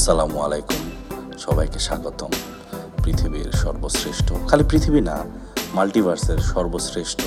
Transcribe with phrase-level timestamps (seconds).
[0.00, 0.82] আসসালামু আলাইকুম।
[1.44, 2.32] সবাইকে স্বাগতম।
[3.04, 5.16] পৃথিবীর সর্বশ্রেষ্ঠ, খালি পৃথিবী না
[5.76, 7.20] মাল্টিভার্সের সর্বশ্রেষ্ঠ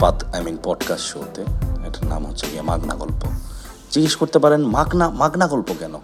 [0.00, 1.42] পাত আই মিন পডকাস্ট শোতে
[1.86, 3.22] এটার নাম হচ্ছে গিয়ে মাগনা গল্প।
[3.92, 5.94] জিজ্ঞেস করতে পারেন, মাগনা মাগনা গল্প কেন?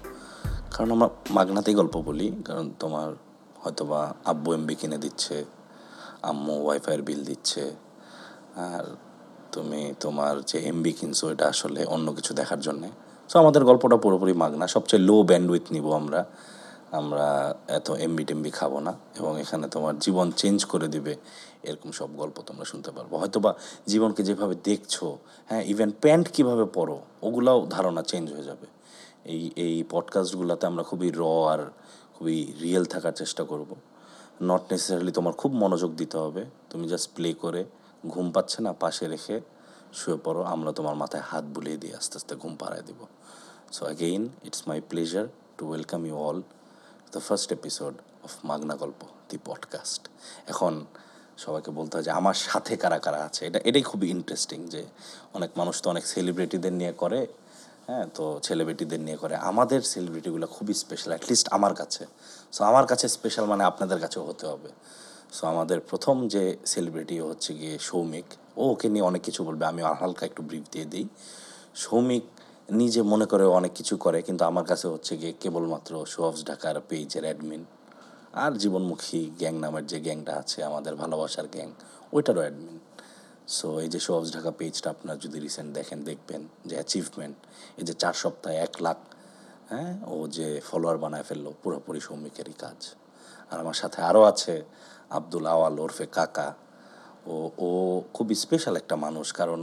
[0.74, 3.08] কারণ আমরা মাগনাতেই গল্প বলি, কারণ তোমার
[3.62, 4.00] হয়তোবা
[4.30, 5.36] আব্বু এমবি কিনে দিচ্ছে,
[6.30, 7.64] আম্মু ওয়াইফাইয়ের বিল দিচ্ছে,
[8.70, 8.84] আর
[9.54, 12.88] তুমি তোমার যে এমবি কিনছো এটা আসলে অন্য কিছু দেখার জন্যে।
[13.30, 16.21] সো আমাদের গল্পটা পুরোপুরি মাগনা। সবচেয়ে লো ব্যান্ডউইথ নিব আমরা।
[16.93, 17.26] আমরা
[17.68, 21.12] এত এমবি টেমবি খাব না এবং এখানে তোমার জীবন চেঞ্জ করে দিবে,
[21.62, 23.54] এরকম সব গল্প তোমরা শুনতে পারব। হয়তো বা
[23.86, 24.94] জীবনকে যেভাবে দেখছ
[25.49, 28.66] হ্যাঁ ইভেন প্যান্ট কীভাবে পরো, ওগুলাও ধারণা চেঞ্জ হয়ে যাবে।
[29.25, 31.61] এই এই পডকাস্টগুলোতে আমরা খুবই র আর
[32.16, 33.70] খুবই রিয়েল থাকার চেষ্টা করব।
[34.42, 37.64] নট নেসেসারিলি তোমার খুব মনোযোগ দিতে হবে। তুমি জাস্ট প্লে করে
[38.08, 39.41] ঘুম পাচ্ছে না, পাশে রেখে
[39.92, 43.00] শুয়ে পড়ো, আমরা তোমার মাথায় হাত বুলিয়ে দিয়ে আস্তে আস্তে ঘুম পাড়ায় দিব।
[43.72, 45.27] So again it's my pleasure
[45.58, 46.42] to welcome you all
[47.12, 47.94] the first episode
[48.25, 50.08] of Magna Golpo the podcast
[50.47, 50.84] এখন
[51.38, 53.47] সবাইকে বলতে হয় যে আমার সাথে কারা কারা আছে?
[53.47, 54.84] এটা, এটাই খুবই ইন্টারেস্টিং যে
[55.34, 57.27] অনেক মানুষ তো অনেক সেলিব্রিটিদের নিয়ে করে
[57.86, 62.06] হ্যাঁ তো ছেলেবেটিদের নিয়ে করে। আমাদের সেলিব্রিটিগুলো খুবই স্পেশাল অ্যাটলিস্ট আমার কাছে।
[62.53, 64.69] সো আমার কাছে স্পেশাল মানে আপনাদের কাছেও হতে হবে।
[65.34, 68.27] সো আমাদের প্রথম যে সেলিব্রিটি হচ্ছে গিয়ে সৌমিক,
[68.60, 71.06] ও ওকে নিয়ে অনেক কিছু বলবে, আমি হালকা একটু ব্রিফ দিয়ে দিই।
[71.84, 72.24] সৌমিক
[72.80, 77.24] নিজে মনে করে অনেক কিছু করে, কিন্তু আমার কাছে হচ্ছে গিয়ে কেবলমাত্র শোঅফস ঢাকার পেজের
[77.28, 77.62] অ্যাডমিন
[78.44, 81.69] আর জীবনমুখী গ্যাং নামের যে গ্যাংটা আছে, আমাদের ভালোবাসার গ্যাং
[82.14, 82.78] ওইটারও অ্যাডমিন
[83.56, 87.36] সো এই যে শোঅফস ঢাকা পেজটা আপনার যদি রিসেন্ট দেখেন, দেখবেন যে অ্যাচিভমেন্ট
[87.78, 88.98] এই যে চার সপ্তাহে এক লাখ
[89.70, 92.78] হ্যাঁ ও যে ফলোয়ার বানায় ফেলল, পুরোপুরি সৌমিকেরই কাজ।
[93.50, 94.54] আর আমার সাথে আরও আছে
[95.10, 96.48] আব্দুল আওয়াল ওরফে কাকা।
[97.32, 97.34] ও
[97.66, 97.68] ও
[98.16, 99.60] খুবই স্পেশাল একটা মানুষ কারণ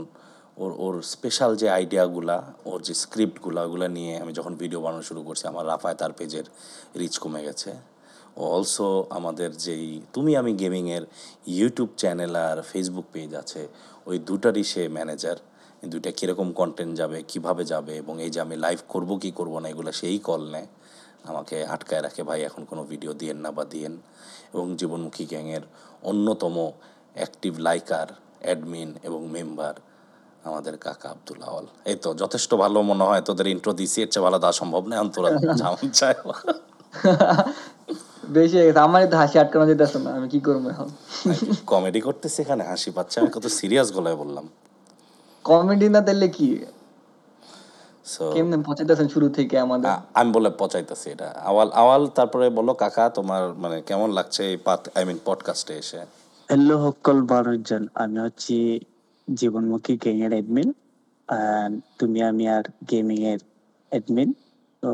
[0.62, 2.36] ওর ওর স্পেশাল যে আইডিয়াগুলা
[2.70, 6.46] ওর যে স্ক্রিপ্টগুলো ওগুলো নিয়ে আমি যখন ভিডিও বানানো শুরু করছি, আমার রাফায় তার পেজের
[7.00, 7.70] রিচ কমে গেছে।
[8.40, 11.04] ও অলসো আমাদের যেই তুমি আমি গেমিংয়ের
[11.58, 13.62] ইউটিউব চ্যানেল আর ফেসবুক পেজ আছে,
[14.08, 15.38] ওই দুটারই সে ম্যানেজার
[15.92, 19.66] দুইটা কীরকম কন্টেন্ট যাবে, কীভাবে যাবে এবং এই যে আমি লাইভ করব কি করব না,
[19.72, 20.68] এগুলো সেই কল নেয়।
[21.30, 23.94] আমাকে আটকায় রাখে, ভাই, এখন কোনো ভিডিও দিয়েন না বা দিয়েন।
[24.54, 25.64] এবং জীবনমুখী গ্যাংয়ের
[26.10, 26.56] অন্যতম
[27.18, 28.08] অ্যাক্টিভ লাইকার
[28.44, 29.74] অ্যাডমিন এবং মেম্বার
[30.48, 34.24] আমাদের কাকা আব্দুল আওয়াল। এই তো যথেষ্ট ভালো মনে হয় তোদের ইন্ট্রো দিছি এর চেয়ে
[34.26, 35.28] ভালো দেওয়া সম্ভব নয় অন্তরা
[35.60, 36.16] যেমন চায়।
[38.36, 40.88] বেশি হয়ে গেছে আমারই তো হাসি আটকানো যেতেছে না আমি কি করব এখন?
[41.72, 44.46] কমেডি করতেছি এখানে হাসি পাচ্ছে আমি কত সিরিয়াস গলায় বললাম।
[45.44, 46.48] কমেডি না দিলে কি?
[48.34, 49.90] কেমনে পৌঁছাইতেছেন শুরু থেকে আমাদের?
[50.20, 54.80] আমি বলে পচাইতেছি এটা। আওয়াল আওয়াল তারপরে বলো কাকা তোমার মানে কেমন লাগছে এই পাত
[54.96, 56.00] আই মিন পডকাস্টে এসে?
[56.48, 57.16] হ্যালো সকল
[58.02, 58.56] আমি হচ্ছি
[59.28, 60.68] জীবনমুখী গ্যাং এর অ্যাডমিন
[61.98, 63.40] তুমি আমি আর গেমিং এর
[63.92, 64.30] অ্যাডমিন
[64.82, 64.90] তো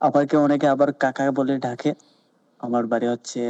[0.00, 1.90] আমাকে অনেকে আবার কাকা বলে ডাকে।
[2.60, 3.42] আমার বাড়ি হচ্ছে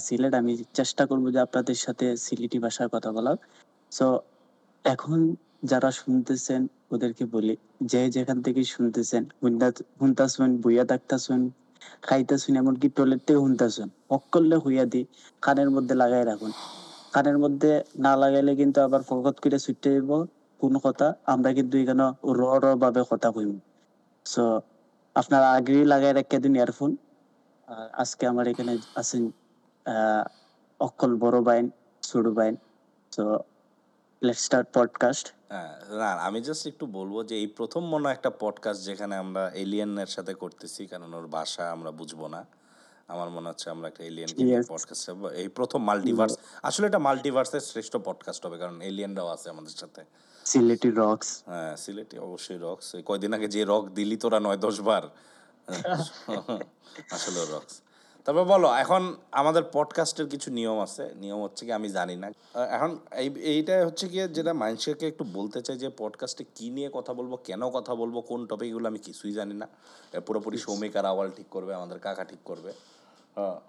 [0.00, 3.38] সিলেট। আমি চেষ্টা করব যে আপনাদের সাথে সিলেটি ভাষায় কথা বলার।
[3.92, 4.06] সো
[4.84, 5.18] এখন
[5.62, 6.60] যারা শুনতেছেন,
[6.94, 7.54] ওদেরকে বলি,
[7.92, 9.22] যে যেখান থেকে শুনতেছেন
[9.98, 11.40] শুনতাছেন বইয়া থাকতাছেন
[12.06, 15.02] খাইতেছেন এমনকি টয়লেট থেকে শুনতেছেন হক করলে হইয়া দি,
[15.42, 16.52] কানের মধ্যে লাগাই রাখুন।
[17.14, 17.70] কানের মধ্যে
[18.04, 20.10] না লাগাইলে কিন্তু আবার ফকত করে ছুটতে যাব
[20.60, 22.06] কোন কথা, আমরা কিন্তু এখানে
[22.38, 23.52] র র ভাবে কথা কইব
[24.26, 24.44] সো
[25.16, 26.90] আপনারা আগেই লাগাই রাখিয়া দিন ইয়ারফোন।
[28.02, 29.22] আজকে আমার এখানে আছেন
[30.80, 31.66] অকল বড় বাইন
[32.02, 32.54] ছোট বাইন
[33.12, 33.22] সো
[34.22, 38.80] লেটস স্টার্ট পডকাস্ট হ্যাঁ, না আমি জাস্ট একটু বলব যে এই প্রথম মনে একটা পডকাস্ট
[38.84, 42.40] যেখানে আমরা এলিয়েনের সাথে করতেছি কারণ ওর ভাষা আমরা বুঝব না।
[43.08, 44.28] আমার মনে হচ্ছে আমরা একটা এলিয়েন
[44.68, 45.04] পডকাস্ট
[45.34, 50.02] এই প্রথম মাল্টিভার্স আসলে এটা মাল্টিভার্সের শ্রেষ্ঠ পডকাস্ট হবে কারণ এলিয়েনরাও আছে আমাদের সাথে।
[50.46, 55.04] সিলেটি রক্স হ্যাঁ সিলেটে অবশ্যই রক্স কয়দিন আগে যে রক দিলি তোরা নয় দশ বার।
[57.16, 57.74] আসলে রক্স
[58.24, 62.30] তারপর বলো এখন আমাদের পডকাস্টের কিছু নিয়ম আছে। নিয়ম হচ্ছে কি আমি জানি না।
[62.70, 67.12] এখন এই এইটা হচ্ছে কি যেটা মানুষকে একটু বলতে চাই যে পডকাস্টে কি নিয়ে কথা
[67.12, 69.68] বলব কেন কথা বলব কোন টপিকগুলো আমি কিছুই জানি না।
[70.20, 72.72] পুরোপুরি সৌমিক আর আওয়াল ঠিক করবে আমাদের কাকা ঠিক করবে।
[73.36, 73.60] হ্যাঁ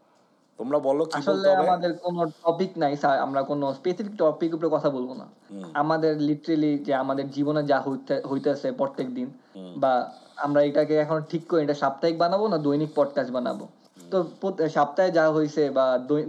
[0.58, 4.90] তোমরা বলো কি আসলে আমাদের কোনো টপিক নাই স্যার আমরা কোনো স্পেসিফিক টপিক উপরে কথা
[4.90, 5.28] বলব না।
[5.74, 9.32] আমাদের লিটারেলি যে আমাদের জীবনে যা হইতে- হইতেছে প্রত্যেক দিন
[9.78, 13.68] বা আমরা এটাকে এখন ঠিক করি এটা সাপ্তাহিক বানাবো না দৈনিক পডকাস্ট বানাবো?
[13.98, 14.18] তো
[14.76, 15.86] সপ্তাহে যা হয়েছে বা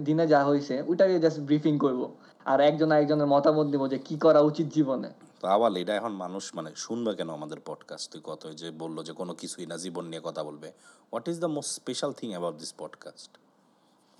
[0.06, 2.00] দিনে যা হয়েছে ওইটাকে জাস্ট ব্রিফিং করব।
[2.47, 5.11] আর একজন আরেকজনের মতামত দিব যে কি করা উচিত জীবনে।
[5.41, 9.12] তো আবার এটা এখন মানুষ মানে শুনবে কেন আমাদের পডকাস্ট তুই কত যে বলল যে
[9.20, 10.69] কোনো কিছুই না জীবন নিয়ে কথা বলবে।
[11.11, 13.31] What is the most special thing about this podcast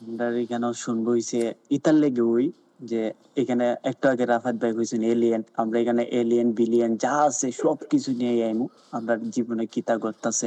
[0.01, 1.41] আমরা এখানে শুনব হইছে
[1.77, 2.45] ইতার লেগে ওই
[2.91, 3.01] যে
[3.43, 8.35] এখানে একটু আগে রাফাত ভাই কইছেন এলিয়েন আমরা এখানে এলিয়েন বিলিয়ন যা আছে সবকিছু নিয়ে
[8.49, 8.67] আইমু।
[8.97, 10.47] আমরা জীবনে কিতা করতেছে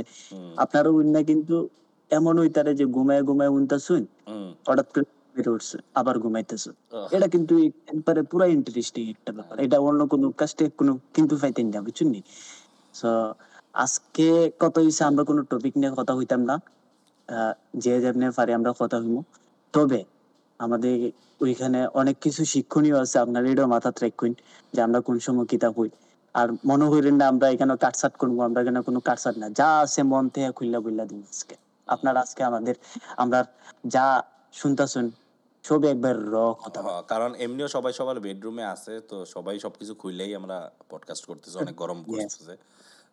[0.63, 1.55] আপনারা উন্না কিন্তু
[2.11, 4.01] এমন হইতারে যে ঘুমায় ঘুমায় উনতাছুন
[4.67, 5.05] হঠাৎ করে
[5.35, 6.69] বের উঠছে আবার ঘুমাইতেছে।
[7.15, 7.53] এটা কিন্তু
[7.93, 12.21] একবারে পুরা ইন্টারেস্টিং একটা ব্যাপার। এটা অন্য কোনো কাজটা কোনো কিন্তু পাইতেন না বুঝছেন নি?
[12.95, 13.09] সো
[13.75, 14.27] আজকে
[14.63, 16.55] কত হইছে আমরা কোনো টপিক নিয়ে কথা হইতাম না।
[17.83, 19.21] যে যেমনি পারি আমরা কথা হইমু।
[19.73, 19.99] তবে
[20.59, 20.95] আমাদের
[21.41, 24.31] ওইখানে অনেক কিছু শিক্ষণীয় আছে আপনার এটাও মাথা রাখুন
[24.73, 25.89] যে আমরা কোন সময় কিতাব হই।
[26.35, 30.01] আর মনে হইলেন না আমরা এখানে কাটসাট করব আমরা এখানে কোনো কাটসাট না। যা আছে
[30.11, 31.55] মন থেকে খুললা বুল্লা দিন আজকে।
[31.87, 32.75] আপনার আজকে আমাদের
[33.17, 33.39] আমরা
[33.87, 34.23] যা
[34.53, 35.11] শুনতাছেন
[35.63, 40.71] সব একবার র কথা। কারণ এমনিও সবাই সবার বেডরুমে আছে তো সবাই সবকিছু খুইলেই আমরা
[40.89, 42.57] পডকাস্ট করতেছি অনেক গরম করতেছে।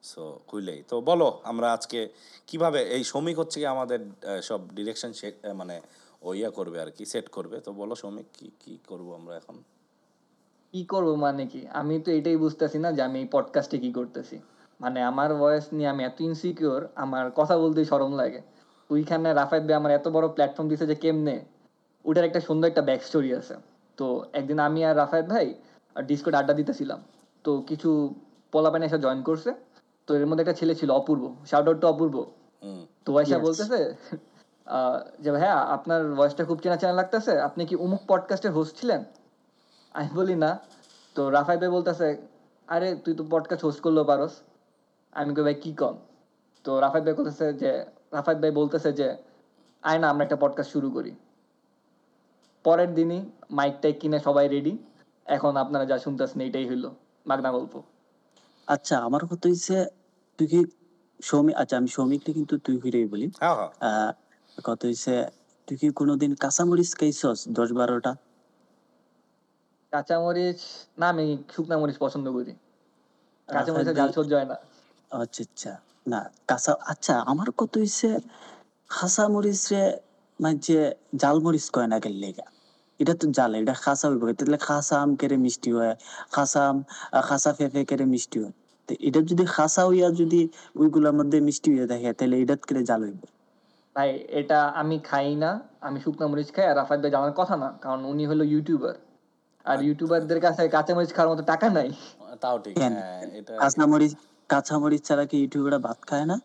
[0.02, 2.08] সো খুইলেই। তো বলো আমরা আজকে
[2.46, 4.00] কীভাবে এই শ্রমিক হচ্ছে কি আমাদের
[4.42, 5.12] সব ডিরেকশন
[5.54, 5.80] মানে
[6.22, 7.60] ও ইয়া করবে আর কি সেট করবে?
[7.60, 9.56] তো বলো শ্রমিক কি কি করব আমরা এখন?
[10.74, 11.66] কি করব মানে কি?
[11.72, 14.36] আমি তো এটাই বুঝতেছি না যে আমি এই পডকাস্টে কি করতেছি।
[14.80, 18.40] মানে আমার ভয়েস নিয়ে আমি এত ইনসিকিউর আমার কথা বলতে শরম লাগে।
[18.92, 21.36] ওইখানে রাফায়েত ভাই আমার এত বড় প্ল্যাটফর্ম দিছে যে কেমনে?
[22.04, 23.54] ওটার একটা সুন্দর একটা ব্যাক স্টোরি আছে।
[23.98, 25.46] তো একদিন আমি আর রাফায়েত ভাই
[25.96, 27.00] ডিসকোড আড্ডা দিতেছিলাম।
[27.44, 28.14] তো কিছু
[28.52, 29.50] পোলাপানে এসে জয়েন করছে।
[30.06, 31.22] তো এর মধ্যে একটা ছেলে ছিল Apurba.
[31.46, 32.16] Shout out to Apurba.
[33.04, 33.80] তো আয়সা বলতেছে
[34.66, 39.00] আহ, যে ভাইয়া আপনার ভয়েসটা খুব চেনা চেনা লাগতেছে। আপনি কি উমুক পডকাস্টের হোস্ট ছিলেন?
[39.94, 40.50] আমি বলি না।
[41.16, 42.08] তো রাফাই ভাই বলতেছে
[42.68, 44.34] আরে তুই তো পডকাস্ট হোস্ট করলেও পারস।
[45.12, 45.94] আমি কই ভাই কি কম?
[46.64, 47.70] তো রাফাই ভাই বলতেছে যে
[48.12, 49.16] রাফাই ভাই বলতেছে যে
[49.82, 51.14] আয় না আমরা একটা পডকাস্ট শুরু করি।
[52.64, 53.20] পরের দিনই
[53.50, 54.78] মাইক টাইক কিনে সবাই রেডি
[55.26, 56.90] এখন আপনারা যা শুনতেছেন এইটাই হইল
[57.26, 57.82] মাগনা গল্প।
[58.68, 59.86] আচ্ছা আমার কথা হইছে
[60.38, 60.64] তুই কি
[61.22, 64.12] সৌমিক আচ্ছা আমি সৌমিকটা কিন্তু তুই ফিরেই বলি। হ্যাঁ হ্যাঁ।
[64.64, 65.26] কথা হইছে
[65.68, 68.14] তুই কি কোনোদিন কাঁচামরিচ খাইছস দশ বারোটা?
[69.92, 70.60] কাঁচামরিচ
[70.98, 72.52] না আমি শুকনা মরিচ পছন্দ করি।
[73.48, 74.56] কাঁচামরিচের জাল সহ্য হয় না।
[75.10, 76.18] আচ্ছা আচ্ছা। না
[76.48, 78.08] কাঁচা আচ্ছা আমার কত হইছে
[78.90, 79.82] খাসা মরিচ রে
[80.40, 80.78] মানে যে
[81.20, 82.28] জাল মরিচ কয় না গেলে
[83.00, 85.94] এটা তো জাল এটা খাসা হইব তাহলে খাসা আম কেড়ে মিষ্টি হয়
[86.34, 86.76] খাসা আম
[87.28, 88.54] খাসা ফেফে কেড়ে মিষ্টি হয়
[88.88, 90.40] তো এটা যদি খাসা হইয়া যদি
[90.80, 93.20] ওইগুলোর মধ্যে মিষ্টি হয়ে থাকে তাহলে এটা কেড়ে জাল হইব?
[93.96, 94.10] ভাই
[94.40, 95.50] এটা আমি খাই না
[95.80, 98.96] আমি শুকনা মরিচ খাই আর রাফাত ভাই জানার কথা না কারণ উনি হলো ইউটিউবার
[99.64, 101.88] আর ইউটিউবারদের কাছে কাঁচা মরিচ খাওয়ার মতো টাকা নাই।
[102.42, 104.12] তাও ঠিক হ্যাঁ এটা কাঁচা মরিচ
[104.52, 106.40] কাঁচা মরিচ ছাড়া কি ইউটিউবেরা ভাত খায় না?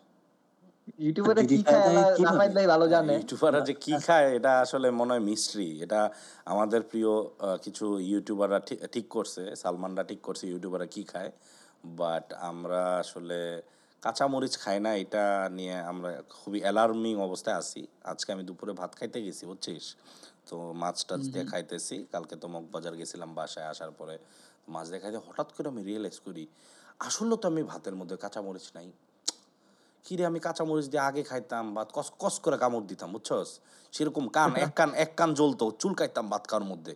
[1.00, 2.38] ইউটিউবারে দিদি কি খায় খায় আল্লাহ- কীভাবে?
[2.38, 6.10] রাফাত ভাই ভালো জানে। ইউটিউবাররা যে কি খায় এটা আসলে মনে হয় মিস্ট্রি এটা
[6.46, 7.10] আমাদের প্রিয়
[7.62, 11.32] কিছু ইউটিউবাররা ঠিক- ঠিক করছে সালমানরা ঠিক করছে ইউটিউবাররা কি খায়।
[11.86, 13.62] বাট আমরা আসলে
[14.02, 19.22] কাঁচামরিচ খাই না এটা নিয়ে আমরা খুবই অ্যালার্মিং অবস্থায় আছি। আজকে আমি দুপুরে ভাত খাইতে
[19.24, 19.96] গেছি বুঝছিস?
[20.50, 24.18] তো মাছ টাছ দিয়ে খাইতেছি। কালকে তো মগবাজার গেছিলাম বাসায় আসার পরে
[24.68, 26.48] মাছ দিয়ে খাইতে হঠাৎ করে আমি রিয়েলাইজ করি
[27.00, 28.92] আসলে তো আমি ভাতের মধ্যে কাঁচামরিচ নাই।
[30.04, 33.60] কি রে আমি কাঁচামরিচ দিয়ে আগে খাইতাম বা কস কস করে কামড় দিতাম বুঝছস?
[33.92, 36.96] সেরকম কান এক কান এক কান জ্বলতো চুল কাইতাম ভাত খাওয়ার মধ্যে।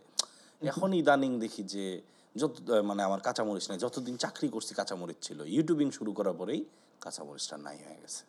[0.62, 2.02] এখন ইদানিং দেখি যে
[2.36, 6.64] যত মানে আমার কাঁচামরিচ নাই যতদিন চাকরি করছি কাঁচামরিচ ছিল ইউটিউবিং শুরু করার পরেই
[7.00, 8.24] কাঁচামরিচটা নাই হয়ে গেছে।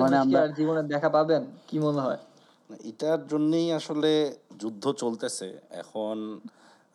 [0.00, 2.18] মানে আমরা- জীবনে দেখা পাবেন কি মনে হয়?
[2.84, 6.40] এটার জন্যই আসলে যুদ্ধ চলতেছে। এখন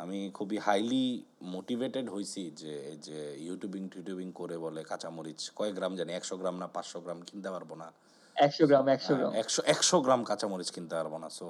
[0.03, 1.05] আমি খুবই হাইলি
[1.55, 2.73] মোটিভেটেড হয়েছি যে
[3.07, 7.49] যে ইউটিউবিং টিউটিউবিং করে বলে কাঁচামরিচ কয় গ্রাম জানি একশো গ্রাম না পাঁচশো গ্রাম কিনতে
[7.55, 7.87] পারব না।
[8.35, 11.47] একশো গ্রাম একশো গ্রাম। একশো একশো গ্রাম কাঁচামরিচ কিনতে পারব না। সো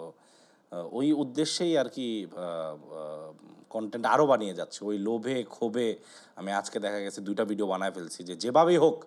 [0.97, 2.07] ওই উদ্দেশ্যেই আর কি
[3.75, 5.87] কন্টেন্ট আরও বানিয়ে যাচ্ছে। ওই লোভে ক্ষোভে
[6.39, 8.97] আমি আজকে দেখা গেছে দুইটা ভিডিও বানায় ফেলছি যে যেভাবেই হোক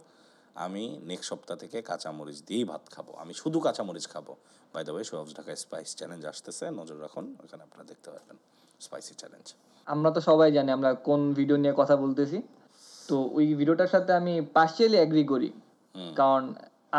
[0.65, 4.27] আমি নেক্সট সপ্তাহ থেকে কাঁচামরিচ দিয়েই ভাত খাব। আমি শুধু কাঁচামরিচ খাব।
[4.75, 8.37] বাই দ্য ওয়ে সোহাবস ঢাকায় স্পাইস চ্যানেল আসতেছে। নজর রাখুন ওখানে আপনারা দেখতে পারবেন।
[8.81, 9.47] স্পাইসি চ্যালেঞ্জ
[9.87, 12.39] আমরা তো সবাই জানি আমরা কোন ভিডিও নিয়ে কথা বলতেছি।
[13.09, 15.51] তো ওই ভিডিওটার সাথে আমি পার্সিয়ালি এগ্রি করি।
[16.19, 16.43] কারণ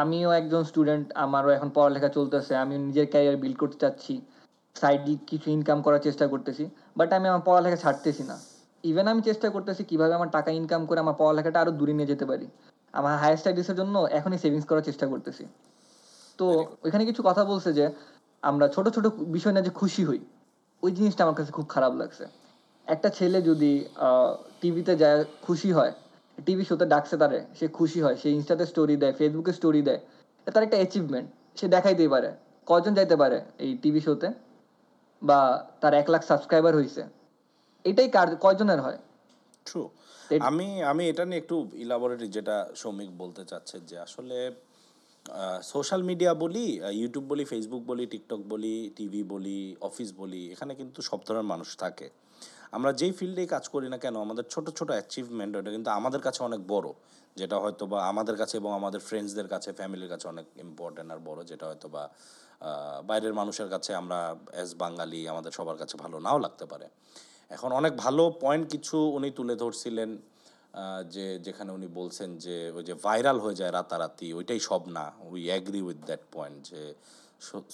[0.01, 4.13] আমিও একজন স্টুডেন্ট আমারও এখন পড়ালেখা চলতেছে আমি নিজের ক্যারিয়ার বিল্ড করতে চাচ্ছি
[4.75, 6.63] সাইডলি কিছু ইনকাম করার চেষ্টা করতেছি
[6.97, 8.35] বাট আমি আমার পড়ালেখা ছাড়তেছি না।
[8.83, 12.25] ইভেন আমি চেষ্টা করতেছি কীভাবে আমার টাকা ইনকাম করে আমার পড়ালেখাটা আরও দূরে নিয়ে যেতে
[12.31, 12.47] পারি।
[12.93, 15.43] আমার হায়ার স্টাডিজের জন্য এখনই সেভিংস করার চেষ্টা করতেছি।
[16.39, 16.45] তো
[16.85, 17.85] ওইখানে কিছু কথা বলছে যে
[18.43, 19.05] আমরা ছোট ছোট
[19.35, 20.19] বিষয় না যে খুশি হই
[20.83, 22.25] ওই জিনিসটা আমার কাছে খুব খারাপ লাগছে।
[22.87, 23.71] একটা ছেলে যদি
[24.61, 25.93] টিভিতে যায় খুশি হয়
[26.37, 30.01] টিভি শোতে ডাকছে তারে সে খুশি হয় সে ইনস্টাতে স্টোরি দেয় ফেসবুকে স্টোরি দেয়
[30.39, 31.27] এটা তার একটা অ্যাচিভমেন্ট
[31.59, 32.29] সে দেখাইতেই পারে।
[32.67, 34.27] কজন যাইতে পারে এই টিভি শোতে?
[35.21, 35.39] বা
[35.81, 37.01] তার এক লাখ সাবস্ক্রাইবার হয়েছে
[37.85, 38.99] এটাই কার কয়জনের হয়?
[39.67, 39.81] ট্রু
[40.49, 41.55] আমি আমি এটা নিয়ে একটু
[41.85, 44.37] ইলাবোরেটরি যেটা শ্রমিক বলতে চাচ্ছে যে আসলে
[45.73, 46.65] সোশ্যাল মিডিয়া বলি
[47.01, 51.69] ইউটিউব বলি ফেসবুক বলি টিকটক বলি টিভি বলি অফিস বলি, এখানে কিন্তু সব ধরনের মানুষ
[51.83, 52.07] থাকে।
[52.75, 56.39] আমরা যেই ফিল্ডেই কাজ করি না কেন, আমাদের ছোট ছোট অ্যাচিভমেন্ট ওটা কিন্তু আমাদের কাছে
[56.49, 56.87] অনেক বড়,
[57.39, 61.39] যেটা হয়তো বা আমাদের কাছে এবং আমাদের ফ্রেন্ডসদের কাছে ফ্যামিলির কাছে অনেক ইম্পর্ট্যান্ট আর বড়,
[61.51, 62.03] যেটা হয়তো বা
[63.09, 64.19] বাইরের মানুষের কাছে আমরা
[64.55, 66.87] অ্যাজ বাঙালি, আমাদের সবার কাছে ভালো নাও লাগতে পারে।
[67.55, 70.09] এখন অনেক ভালো পয়েন্ট কিছু উনি তুলে ধরছিলেন।
[71.15, 75.41] যে যেখানে উনি বলছেন যে ওই যে ভাইরাল হয়ে যায় রাতারাতি, ওইটাই সব না। We
[75.51, 76.81] agree with that point যে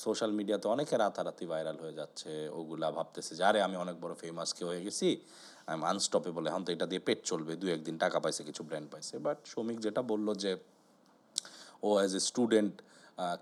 [0.06, 4.50] সোশ্যাল মিডিয়াতে অনেকে রাতারাতি ভাইরাল হয়ে যাচ্ছে, ওগুলা ভাবতেছে যে, আরে, আমি অনেক বড় ফেমাস
[4.58, 5.10] কে হয়ে গেছি
[5.68, 8.88] আই এম আনস্টপেবল এখন তো এটা দিয়ে পেট চলবে দু একদিন টাকা পাইছে, কিছু ব্র্যান্ড
[8.94, 10.52] পাইছে। বাট শ্রমিক যেটা বলল যে,
[11.88, 12.74] ও অ্যাজ এ স্টুডেন্ট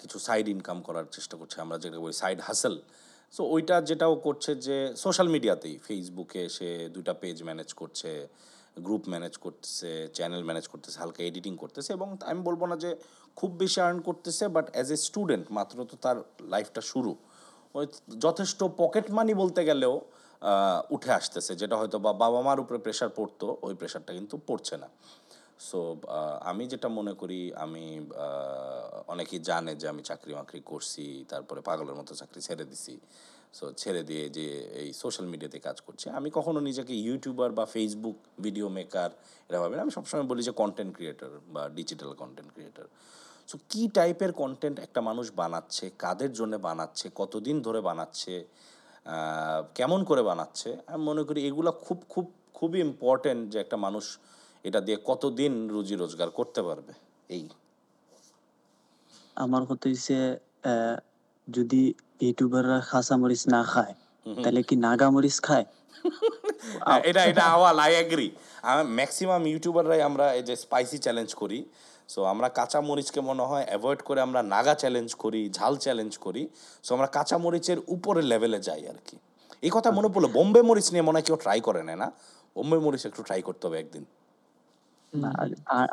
[0.01, 2.75] কিছু সাইড ইনকাম করার চেষ্টা করছে, আমরা যেটা বলি সাইড হাসেল
[3.35, 8.11] সো ওইটা যেটাও করছে যে সোশ্যাল মিডিয়াতেই ফেসবুকে সে দুইটা পেজ ম্যানেজ করছে
[8.85, 12.91] গ্রুপ ম্যানেজ করতেছে চ্যানেল ম্যানেজ করতেছে, হালকা এডিটিং করতেছে এবং আমি বলব না যে
[13.39, 16.17] খুব বেশি আর্ন করতেছে বাট অ্যাজ এ স্টুডেন্ট মাত্র তো তার
[16.53, 17.11] লাইফটা শুরু।
[17.77, 17.85] ওই
[18.25, 19.95] যথেষ্ট পকেট মানি বলতে গেলেও
[20.95, 24.89] উঠে আসতেছে, যেটা হয়তো বা বাবা মার উপরে প্রেশার পড়তো, ওই প্রেশারটা কিন্তু পড়ছে না।
[25.67, 25.79] সো
[26.49, 27.85] আমি যেটা মনে করি, আমি
[29.13, 32.93] অনেকেই জানে যে আমি চাকরি বাকরি করছি, তারপরে পাগলের মতো চাকরি ছেড়ে দিছি।
[33.53, 34.45] সো ছেড়ে দিয়ে যে
[34.81, 39.11] এই সোশ্যাল মিডিয়াতে কাজ করছে। আমি কখনো নিজেকে ইউটিউবার বা ফেসবুক ভিডিও মেকার
[39.49, 42.87] এরা ভাবি না। আমি সবসময় বলি যে কন্টেন্ট ক্রিয়েটার বা ডিজিটাল কন্টেন্ট ক্রিয়েটার
[43.49, 48.33] সো কী টাইপের কন্টেন্ট একটা মানুষ বানাচ্ছে, কাদের জন্য বানাচ্ছে, কতদিন ধরে বানাচ্ছে
[49.75, 54.05] কেমন করে বানাচ্ছে, আমি মনে করি এগুলো খুব খুব, খুবই ইম্পর্টেন্ট যে একটা মানুষ
[54.65, 56.93] এটা দিয়ে কতদিন রুজি রোজগার করতে পারবে।
[57.29, 57.45] এই।
[59.37, 60.15] আমার কথা হচ্ছে
[61.57, 61.81] যদি
[62.25, 63.93] ইউটিউবাররা খাসা মরিচ না খায়
[64.25, 65.65] তাহলে কি নাগা মরিচ খায়?
[66.85, 68.27] হ্যাঁ, এটা এটা আওয়াল আই অ্যাগ্রি
[68.99, 71.59] ম্যাক্সিমাম ইউটিউবাররাই আমরা এই যে স্পাইসি চ্যালেঞ্জ করি।
[72.09, 76.43] সো আমরা কাঁচা মরিচকে মনে হয় অ্যাভয়েড করে আমরা নাগা চ্যালেঞ্জ করি ঝাল চ্যালেঞ্জ করি।
[76.83, 79.17] সো আমরা কাঁচা মরিচের উপরে লেভেলে যাই আর কি।
[79.63, 82.07] এই কথা মনে পড়ল বোম্বে মরিচ নিয়ে মনে হয় কেউ ট্রাই করে নেয় না?
[82.55, 84.03] বোম্বে মরিচ একটু ট্রাই করতে হবে একদিন।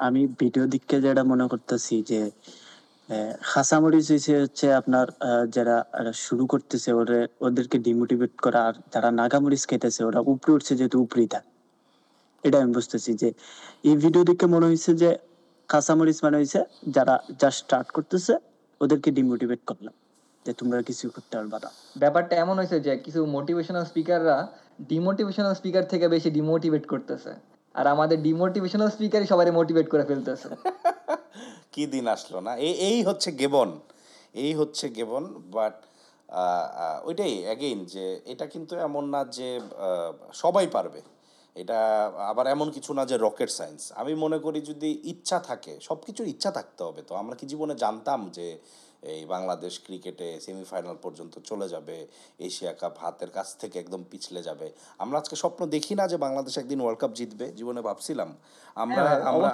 [0.06, 2.20] আমি ভিডিও দিককে যেটা মনে করতেছি যে
[3.08, 5.06] আহ, খাসা হয়েছে হচ্ছে আপনার
[5.50, 5.76] যারা
[6.24, 10.96] শুরু করতেছে ওরে ওদেরকে ডিমোটিভেট করা আর যারা নাগা মরিচ খেতেছে ওরা উপরে উঠছে যেহেতু
[11.04, 11.44] উপরেই থাক
[12.44, 13.28] এটা আমি বুঝতেছি যে
[13.84, 15.10] এই ভিডিও দেখে মনে হয়েছে যে
[15.68, 16.60] খাসা মরিচ মানে হয়েছে
[16.96, 18.32] যারা জাস্ট স্টার্ট করতেছে
[18.80, 19.94] ওদেরকে ডিমোটিভেট করলাম
[20.46, 24.36] যে তোমরা কিছু করতে পারবা না। ব্যাপারটা এমন হয়েছে যে কিছু মোটিভেশনাল স্পিকাররা
[24.90, 27.30] ডিমোটিভেশনাল স্পিকার থেকে বেশি ডিমোটিভেট করতেছে
[27.74, 30.48] আর আমাদের ডিমোটিভেশনাল স্পিকারই সবাই মোটিভেট করে ফেলতেছে।
[31.78, 32.52] কি দিন আসলো না?
[32.66, 33.70] এই এই হচ্ছে গেবন।
[34.44, 35.24] এই হচ্ছে গেবন
[35.56, 35.76] বাট
[37.08, 39.48] ওইটাই অ্যাগেইন যে এটা কিন্তু এমন না যে
[40.42, 41.00] সবাই পারবে।
[41.56, 41.80] এটা
[42.30, 46.26] আবার এমন কিছু না যে রকেট সায়েন্স আমি মনে করি যদি ইচ্ছা থাকে সব কিছুর
[46.34, 48.46] ইচ্ছা থাকতে হবে। তো আমরা কি জীবনে জানতাম যে
[49.02, 51.96] এই বাংলাদেশ ক্রিকেটে সেমিফাইনাল পর্যন্ত চলে যাবে
[52.38, 54.66] এশিয়া কাপ হাতের কাছ থেকে একদম পিছলে যাবে।
[54.98, 58.30] আমরা আজকে স্বপ্ন দেখি না যে বাংলাদেশ একদিন ওয়ার্ল্ড কাপ জিতবে জীবনে ভাবছিলাম।
[58.76, 59.48] আমরা হ্যাঁ, আমরা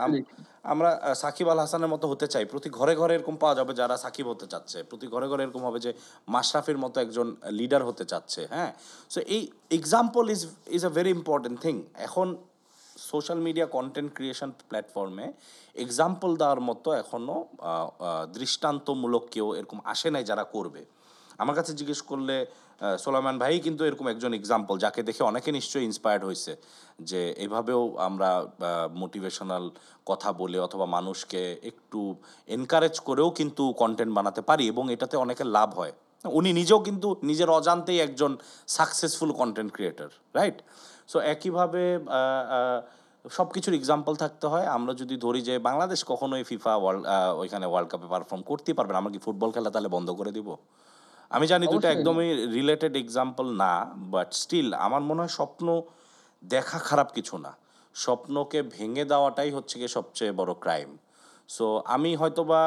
[0.65, 4.27] আমরা সাকিব আল হাসানের মতো হতে চাই। প্রতি ঘরে ঘরে এরকম পাওয়া যাবে যারা সাকিব
[4.29, 5.91] হতে চাচ্ছে। প্রতি ঘরে ঘরে এরকম হবে যে
[6.29, 8.73] মাশরাফির মতো একজন লিডার হতে চাচ্ছে হ্যাঁ?
[9.11, 10.41] সো এই example is
[10.77, 12.29] is a very important thing এখন
[13.11, 15.27] সোশ্যাল মিডিয়া কন্টেন্ট ক্রিয়েশন প্ল্যাটফর্মে
[15.85, 17.37] এক্সাম্পল দেওয়ার মতো এখনও
[18.39, 20.83] দৃষ্টান্তমূলক কেউ এরকম আসে নাই যারা করবে।
[21.43, 22.37] আমার কাছে জিজ্ঞেস করলে
[23.05, 26.53] সোলামান ভাই কিন্তু এরকম একজন এক্সাম্পল যাকে দেখে অনেকে নিশ্চয়ই ইন্সপায়ার্ড হয়েছে
[27.11, 28.31] যে এভাবেও আমরা
[29.03, 29.65] মোটিভেশনাল
[30.11, 32.01] কথা বলে অথবা মানুষকে একটু
[32.57, 35.95] এনকারেজ করেও কিন্তু কন্টেন্ট বানাতে পারি এবং এটাতে অনেকের লাভ হয়।
[36.25, 38.33] উনি নিজেও কিন্তু নিজের অজান্তেই একজন
[38.77, 40.59] successful content creator right
[41.09, 41.83] so একইভাবে
[43.37, 47.03] সব কিছুর এক্সাম্পল থাকতে হয়। আমরা যদি ধরি যে বাংলাদেশ কখনোই ফিফা ওয়ার্ল্ড
[47.43, 50.49] ওইখানে ওয়ার্ল্ড কাপে পারফর্ম করতেই পারবে না। আমরা কি ফুটবল খেলা তাহলে বন্ধ করে দিব?
[51.35, 53.73] আমি জানি দুটো একদমই রিলেটেড এক্সাম্পল না
[54.15, 55.67] বাট স্টিল আমার মনে হয় স্বপ্ন
[56.43, 57.53] দেখা খারাপ কিছু না।
[57.95, 60.91] স্বপ্নকে ভেঙে দেওয়াটাই হচ্ছে গিয়ে সবচেয়ে বড় ক্রাইম
[61.55, 62.61] সো আমি হয়তোবা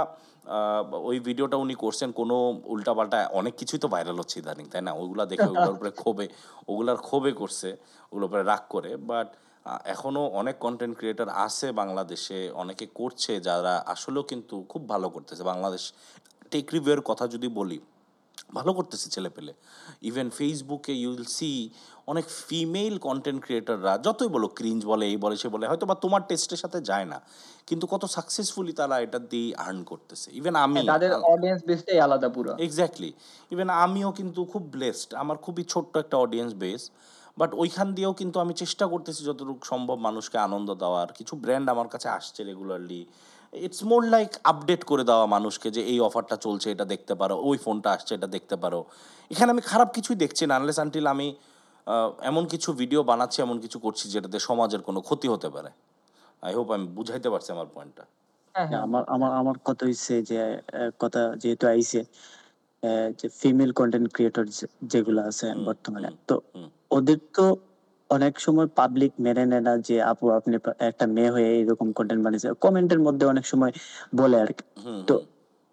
[1.09, 2.35] ওই ভিডিওটা উনি করছেন কোনো
[2.65, 4.91] উল্টাপাল্টা অনেক কিছুই তো ভাইরাল হচ্ছে ইদানিং তাই না?
[4.93, 6.25] ওগুলো দেখে ওগুলোর উপরে ক্ষোভে
[6.67, 7.69] ওগুলার ক্ষোভে করছে
[8.11, 9.27] ওগুলোর উপরে রাগ করে বাট
[9.85, 15.83] এখনও অনেক কন্টেন্ট ক্রিয়েটার আছে বাংলাদেশে অনেকে করছে যারা আসলেও কিন্তু খুব ভালো করতেছে। বাংলাদেশ
[16.51, 17.77] টেক রিভিউয়ের কথা যদি বলি
[18.57, 19.53] ভালো করতেছে ছেলে পেলে
[20.09, 21.51] ইভেন ফেসবুকে ইউল সি
[22.11, 26.21] অনেক ফিমেল কন্টেন্ট ক্রিয়েটাররা যতই বলো ক্রিঞ্জ বলে এই বলে সে বলে হয়তো বা তোমার
[26.29, 27.19] টেস্টের সাথে যায় না
[27.69, 32.51] কিন্তু কত সাকসেসফুলি তারা এটা দিয়ে আর্ন করতেছে। ইভেন আমি তাদের অডিয়েন্স বেসটাই আলাদা পুরো।
[32.67, 33.11] এক্স্যাক্টলি
[33.53, 36.83] ইভেন আমিও কিন্তু খুব ব্লেসড আমার খুবই ছোট্ট একটা অডিয়েন্স বেস
[37.37, 41.87] বাট ওইখান দিয়েও কিন্তু আমি চেষ্টা করতেছি যতটুকু সম্ভব মানুষকে আনন্দ দেওয়ার। কিছু ব্র্যান্ড আমার
[41.93, 43.01] কাছে আসছে regularly
[43.53, 47.57] it's more like update করে দেওয়া মানুষকে যে এই অফারটা চলছে এটা দেখতে পারো ওই
[47.57, 48.79] ফোনটা আসছে এটা দেখতে পারো।
[49.31, 51.27] এখানে আমি খারাপ কিছুই দেখছি না আনলেস আনটিল আমি
[52.29, 55.69] এমন কিছু ভিডিও বানাচ্ছি এমন কিছু করছি যেটাতে সমাজের কোনো ক্ষতি হতে পারে।
[56.43, 58.03] আই হোপ আমি বুঝাইতে পারছি আমার পয়েন্টটা
[58.55, 60.39] হ্যাঁ হ্যাঁ। আমার আমার আমার কথা হইছে যে
[60.99, 61.99] কথা যেহেতু আইছে
[62.83, 64.45] আহ, যে ফিমেল কন্টেন্ট ক্রিয়েটর
[64.91, 66.35] যেগুলো আছে বর্তমানে তো
[66.91, 67.45] ওদের তো
[68.09, 70.53] অনেক সময় পাবলিক মেনে নেয় না যে আপু আপনি
[70.89, 73.73] একটা মেয়ে হয়ে এরকম কন্টেন্ট বানিয়েছে কমেন্টের মধ্যে অনেক সময়
[74.19, 74.65] বলে আর কি।
[75.09, 75.15] তো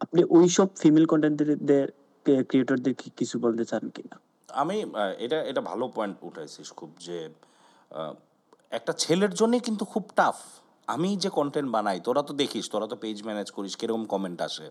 [0.00, 1.86] আপনি ওইসব ফিমেল কন্টেন্টদের
[2.48, 4.16] ক্রিয়েটরদের কিছু বলতে চান কিনা
[4.48, 4.76] আমি
[5.24, 7.18] এটা এটা ভালো পয়েন্ট উঠাইছিস খুব যে
[8.78, 10.36] একটা ছেলের জন্যই কিন্তু খুব টাফ
[10.88, 14.66] আমি যে কন্টেন্ট বানাই তোরা তো দেখিস তোরা তো পেজ ম্যানেজ করিস কীরকম কমেন্ট আসে।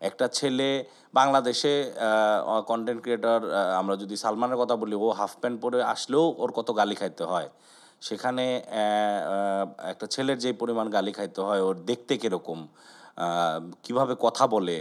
[0.00, 0.68] একটা ছেলে
[1.14, 1.72] বাংলাদেশে
[2.70, 3.40] কন্টেন্ট ক্রিয়েটর
[3.80, 7.48] আমরা যদি সালমানের কথা বলি, ও হাফ প্যান্ট পরে আসলেও ওর কত গালি খাইতে হয়।
[8.06, 8.44] সেখানে
[9.92, 12.58] একটা ছেলের যে পরিমাণ গালি খাইতে হয়, ওর দেখতে কীরকম?
[13.84, 14.78] কীভাবে কথা বলে?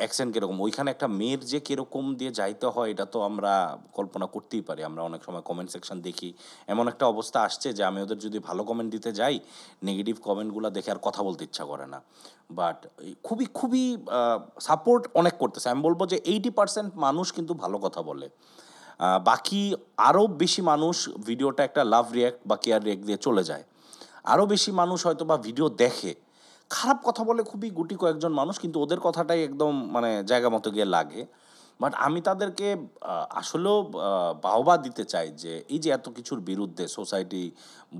[0.00, 0.56] অ্যাকসেন্ট কীরকম?
[0.66, 3.52] ওইখানে একটা মেয়ের যে কীরকম দিয়ে যাইতে হয়, এটা তো আমরা
[3.96, 6.30] কল্পনা করতেই পারি। আমরা অনেক সময় কমেন্ট সেকশন দেখি।
[6.72, 9.36] এমন একটা অবস্থা আসছে যে আমি ওদের যদি ভালো কমেন্ট দিতে যাই
[9.88, 11.98] নেগেটিভ কমেন্টগুলো দেখে আর কথা বলতে ইচ্ছা করে না।
[12.58, 12.78] বাট
[13.26, 13.84] খুবই খুবই
[14.68, 18.26] সাপোর্ট অনেক করতেছে। আমি বলব যে এইটি পার্সেন্ট মানুষ কিন্তু ভালো কথা বলে।
[19.30, 19.60] বাকি
[20.08, 20.96] আরও বেশি মানুষ
[21.28, 23.64] ভিডিওটা একটা লাভ রিয়াক্ট বা কেয়ার রিয়াক্ট দিয়ে চলে যায়।
[24.32, 26.12] আরও বেশি মানুষ হয়তো বা ভিডিও দেখে।
[26.70, 30.88] খারাপ কথা বলে খুবই গুটি কয়েকজন মানুষ, কিন্তু ওদের কথাটাই একদম মানে জায়গা মতো গিয়ে
[30.96, 31.22] লাগে।
[31.80, 32.68] বাট আমি তাদেরকে
[33.40, 33.78] আসলেও
[34.44, 37.42] বাহবা দিতে চাই যে, এই যে এত কিছুর বিরুদ্ধে সোসাইটি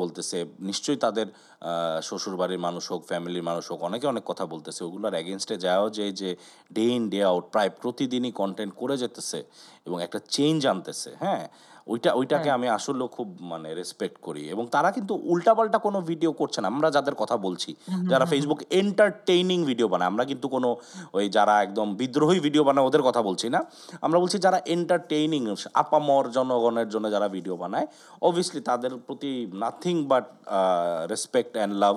[0.01, 1.27] বলতেছে, নিশ্চয়ই তাদের
[2.09, 6.31] শ্বশুরবাড়ির মানুষ হোক, ফ্যামিলির মানুষ হোক, অনেকে অনেক কথা বলতেছে, ওগুলোর অ্যাগেনস্টে যাওয়া যে যে
[6.77, 9.39] ডে ইন ডে আউট প্রায় প্রতিদিনই কন্টেন্ট করে যেতেছে
[9.87, 11.45] এবং একটা চেঞ্জ আনতেছে হ্যাঁ?
[11.87, 16.59] ওইটা ওইটাকে আমি আসলে খুব মানে রেসপেক্ট করি এবং তারা কিন্তু উল্টাপাল্টা কোনো ভিডিও করছে
[16.63, 17.71] না। আমরা যাদের কথা বলছি
[18.11, 20.69] যারা ফেসবুক এন্টারটেইনিং ভিডিও বানায় আমরা কিন্তু কোনো
[21.17, 23.61] ওই যারা একদম বিদ্রোহী ভিডিও বানায় ওদের কথা বলছি না।
[24.07, 25.43] আমরা বলছি যারা এন্টারটেইনিং
[25.83, 27.87] আপামর জনগণের জন্য যারা ভিডিও বানায়
[28.23, 30.27] অবভিয়াসলি তাদের প্রতি nothing but
[31.13, 31.97] respect and love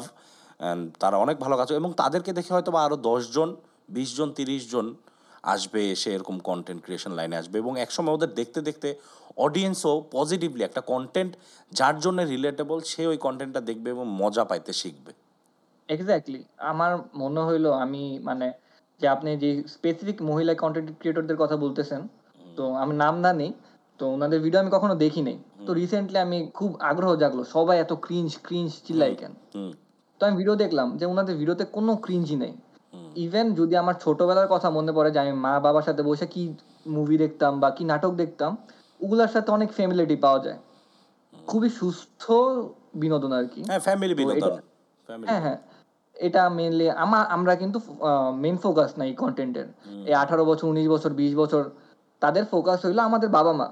[0.59, 3.49] and তারা অনেক ভালো কাজ এবং তাদেরকে দেখে হয়তো বা আরও দশজন
[3.95, 4.87] বিশ জন তিরিশ জন
[5.53, 8.89] আসবে এসে এরকম কন্টেন্ট ক্রিয়েশন লাইনে আসবে এবং একসময় ওদের দেখতে দেখতে
[9.45, 11.31] অডিয়েন্সও পজিটিভলি একটা কন্টেন্ট
[11.71, 15.11] যার জন্য রিলেটেবল সে ওই কন্টেন্টটা দেখবে এবং মজা পাইতে শিখবে।
[15.89, 18.47] এক্স্যাক্টলি আমার মনে হইল আমি মানে
[19.01, 22.01] যে আপনি যে স্পেসিফিক মহিলা কন্টেন্ট ক্রিয়েটরদের কথা বলতেছেন
[22.57, 23.51] তো আমি নাম না নেই
[23.99, 27.91] তো ওনাদের ভিডিও আমি কখনো দেখি নাই। তো রিসেন্টলি আমি খুব আগ্রহ জাগলো সবাই এত
[28.05, 29.33] ক্রিঞ্জ ক্রিঞ্জ চিল্লাই কেন?
[30.19, 32.53] তো আমি ভিডিও দেখলাম যে ওনাদের ভিডিওতে কোনো ক্রিঞ্জি নেই।
[33.25, 36.41] ইভেন যদি আমার ছোটবেলার কথা মনে পড়ে যে আমি মা বাবার সাথে বসে কি
[36.95, 38.51] মুভি দেখতাম বা কি নাটক দেখতাম
[38.99, 40.59] ওগুলার সাথে অনেক ফ্যামিলিটি পাওয়া যায়।
[41.49, 42.23] খুবই সুস্থ
[43.01, 44.51] বিনোদন আর কি। হ্যাঁ ফ্যামিলি বিনোদন
[45.29, 45.59] হ্যাঁ হ্যাঁ।
[46.17, 47.79] এটা মেনলি আমা আমরা কিন্তু
[48.43, 49.67] মেন ফোকাস নাই কন্টেন্টের
[50.09, 51.63] এই আঠারো বছর উনিশ বছর বিশ বছর
[52.21, 53.67] তাদের ফোকাস হইল আমাদের বাবা মা।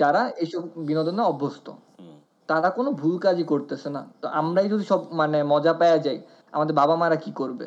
[0.00, 1.66] যারা এইসব বিনোদনে অভ্যস্ত।
[2.48, 6.18] তারা কোনো ভুল কাজই করতেছে না। তো আমরাই যদি সব মানে মজা পাওয়া যাই
[6.52, 7.66] আমাদের বাবা মারা কি করবে?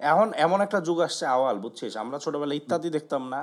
[0.00, 1.92] এখন এমন একটা যুগ আসছে আওয়াল বুঝছিস?
[2.02, 3.40] আমরা ছোটবেলায় ইত্যাদি দেখতাম না।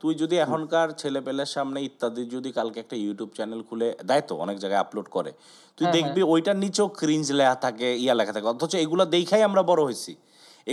[0.00, 4.34] তুই যদি এখনকার ছেলে পেলের সামনে ইত্যাদি যদি কালকে একটা ইউটিউব চ্যানেল খুলে দেয় তো
[4.36, 5.30] অনেক জায়গায় আপলোড করে
[5.78, 9.62] তুই হ্যাঁ, দেখবি ওইটার নিচেও ক্রিঞ্জ লেখা থাকে ইয়া লেখা থাকে অথচ এগুলো দেখাই আমরা
[9.62, 10.12] বড় হয়েছি।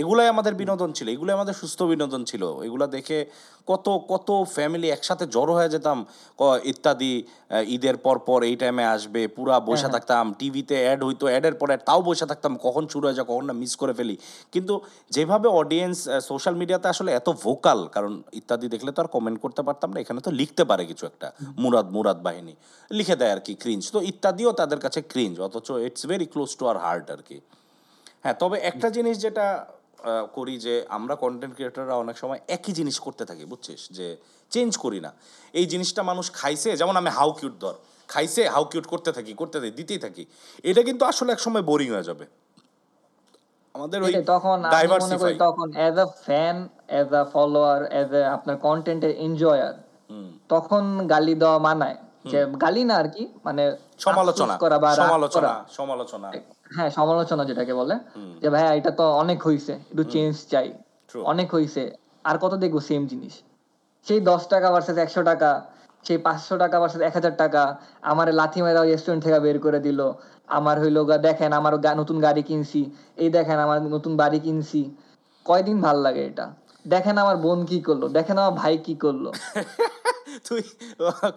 [0.00, 3.18] এগুলাই আমাদের বিনোদন ছিল এগুলো আমাদের সুস্থ বিনোদন ছিল। এগুলো দেখে
[3.70, 5.98] কত কত ফ্যামিলি একসাথে জড়ো হয়ে যেতাম
[6.72, 7.12] ইত্যাদি
[7.76, 12.00] ঈদের পর পর এই টাইমে আসবে পুরা বসে থাকতাম টিভিতে অ্যাড হইতো অ্যাডের পর তাও
[12.08, 14.16] বসে থাকতাম কখন শুরু হয়ে যায় কখন না মিস করে ফেলি।
[14.54, 14.74] কিন্তু
[15.14, 15.98] যেভাবে অডিয়েন্স
[16.30, 20.20] সোশ্যাল মিডিয়াতে আসলে এত ভোকাল কারণ ইত্যাদি দেখলে তো আর কমেন্ট করতে পারতাম না এখানে
[20.26, 21.28] তো লিখতে পারে কিছু একটা
[21.62, 22.54] মুরাদ মুরাদ বাহিনী
[22.90, 26.64] লিখে দেয় আর কি ক্রিঞ্জ তো ইত্যাদিও তাদের কাছে ক্রিঞ্জ অথচ it's very close to
[26.70, 27.38] our heart আর কি।
[28.22, 29.46] হ্যাঁ তবে একটা জিনিস যেটা
[30.32, 33.80] করি যে আমরা কন্টেন্ট ক্রিয়েটররা অনেক সময় একই জিনিস করতে থাকি বুঝছিস?
[33.90, 34.16] যে
[34.50, 35.10] চেঞ্জ করি না।
[35.54, 37.74] এই জিনিসটা মানুষ খাইছে যেমন আমি হাউ কিউট ধর
[38.08, 40.26] খাইছে হাউ কিউট করতে থাকি করতে থাকি দিতেই থাকি।
[40.64, 42.24] এটা কিন্তু আসলে এক সময় বোরিং হয়ে যাবে।
[43.74, 46.56] আমাদের ওই তখন ডাইভার্সিফাই তখন as a fan
[46.86, 49.74] as a follower as a আপনার কন্টেন্টের এনজয়ার
[50.48, 56.28] তখন গালি দেওয়া মানায়। যে গালি না আর কি মানে সমালোচনা করা বা সমালোচনা সমালোচনা।
[56.70, 57.94] হ্যাঁ সমালোচনা যেটাকে বলে।
[58.42, 60.72] যে ভাইয়া এটা তো অনেক হইছে একটু চেঞ্জ চাই।
[61.24, 61.82] অনেক হইছে
[62.24, 63.34] আর কত দেখব সেম জিনিস।
[64.06, 65.50] সেই দশ টাকা ভার্সেস একশো টাকা
[66.04, 70.00] সেই পাঁচশো টাকা ভার্সেস এক হাজার টাকা আমার লাথি মেরা রেস্টুরেন্ট থেকে বের করে দিল।
[70.48, 74.80] আমার হইল দেখেন আমার নতুন গাড়ি কিনছি এই দেখেন আমার নতুন বাড়ি কিনছি।
[75.44, 76.46] কয়দিন ভালো লাগে এটা?
[76.84, 79.24] দেখেন আমার বোন কি করল দেখেন আমার ভাই কি করল।
[80.48, 80.62] তুই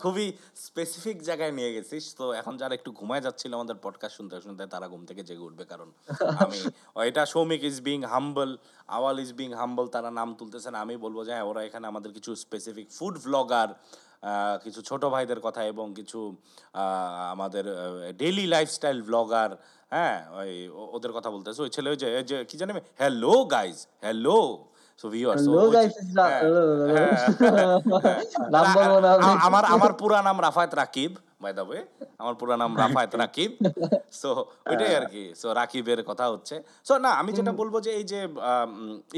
[0.04, 0.28] খুবই
[0.66, 4.88] স্পেসিফিক জায়গায় নিয়ে গেছিস। তো এখন যারা একটু ঘুমায় যাচ্ছিল আমাদের পডকাস্ট শুনতে শুনতে তারা
[4.88, 5.90] ঘুম থেকে জেগে উঠবে। কারণ
[6.44, 6.60] আমি
[7.10, 8.50] এটা Soumik is being humble
[8.98, 12.32] Awal is being humble তারা নাম তুলতেছেন আমি বলব যে হ্যাঁ ওরা এখানে আমাদের কিছু
[12.36, 13.70] স্পেসিফিক ফুড ভ্লগার
[14.64, 16.20] কিছু ছোট ভাইদের কথা এবং কিছু
[17.34, 17.66] আমাদের
[18.22, 19.52] ডেইলি লাইফস্টাইল ব্লগার
[19.90, 24.40] হ্যাঁ ওই ওদের কথা বলতেছে। ওই ছেলে ওই যে যে কি জানি hello guys hello
[25.00, 25.44] so viewers
[29.48, 31.12] আমার আমার পুরা নাম Rafayet Rakib
[31.44, 31.80] by the way
[32.22, 33.50] আমার পুরা নাম রাফায়েত রাকিব
[34.22, 34.30] সো
[34.72, 36.56] ওইটাই আর কি সো রাকিবের কথা হচ্ছে।
[36.88, 38.20] সো না আমি যেটা বলব যে এই যে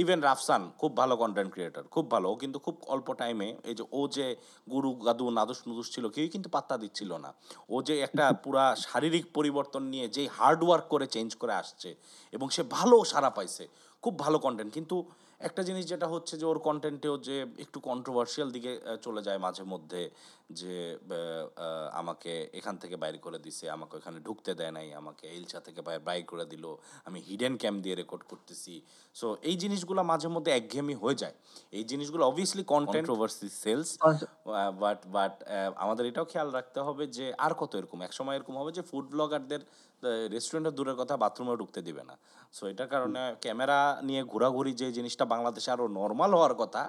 [0.04, 3.84] ইভেন রাফসান খুব ভালো কন্টেন্ট ক্রিয়েটর খুব ভালো। ও কিন্তু খুব অল্প টাইমে এই যে
[4.00, 4.28] ও যে
[4.68, 7.30] গুরু গাদু নাদুস নুদুস ছিল কেউই কিন্তু পাত্তা দিচ্ছিল না।
[7.74, 11.90] ও যে একটা পুরা শারীরিক পরিবর্তন নিয়ে যেই হার্ড ওয়ার্ক করে চেঞ্জ করে আসছে
[12.34, 13.64] এবং সে ভালো সারা পাইছে
[14.04, 14.96] খুব ভালো কন্টেন্ট কিন্তু
[15.42, 20.02] একটা জিনিস যেটা হচ্ছে যে ওর কন্টেন্টেও যে একটু কন্ট্রোভার্সিয়াল দিকে চলে যায় মাঝে মধ্যে
[20.60, 20.76] যে
[22.02, 26.02] আমাকে এখান থেকে বাইর করে দিছে আমাকে ওখানে ঢুকতে দেয় নাই আমাকে ইলচা থেকে বাইরে
[26.08, 26.66] বাইর করে দিল
[27.08, 28.74] আমি হিডেন ক্যাম্প দিয়ে রেকর্ড করতেছি।
[29.16, 31.36] সো এই জিনিসগুলো মাঝে মধ্যে একঘেয়েমি হয়ে যায়।
[31.78, 33.90] এই জিনিসগুলো obviously content oversee sales
[34.84, 35.34] but but
[35.84, 38.00] আমাদের এটাও খেয়াল রাখতে হবে যে আর কত এরকম?
[38.08, 39.62] এক সময় এরকম হবে যে ফুড ব্লগারদের
[40.34, 42.16] রেস্টুরেন্টের দূরের কথা বাথরুমে ঢুকতে দিবে না।
[42.54, 46.84] সো এটার কারণে ক্যামেরা নিয়ে ঘোরাঘুরি যে জিনিসটা বাংলাদেশে আরও নর্মাল হওয়ার কথা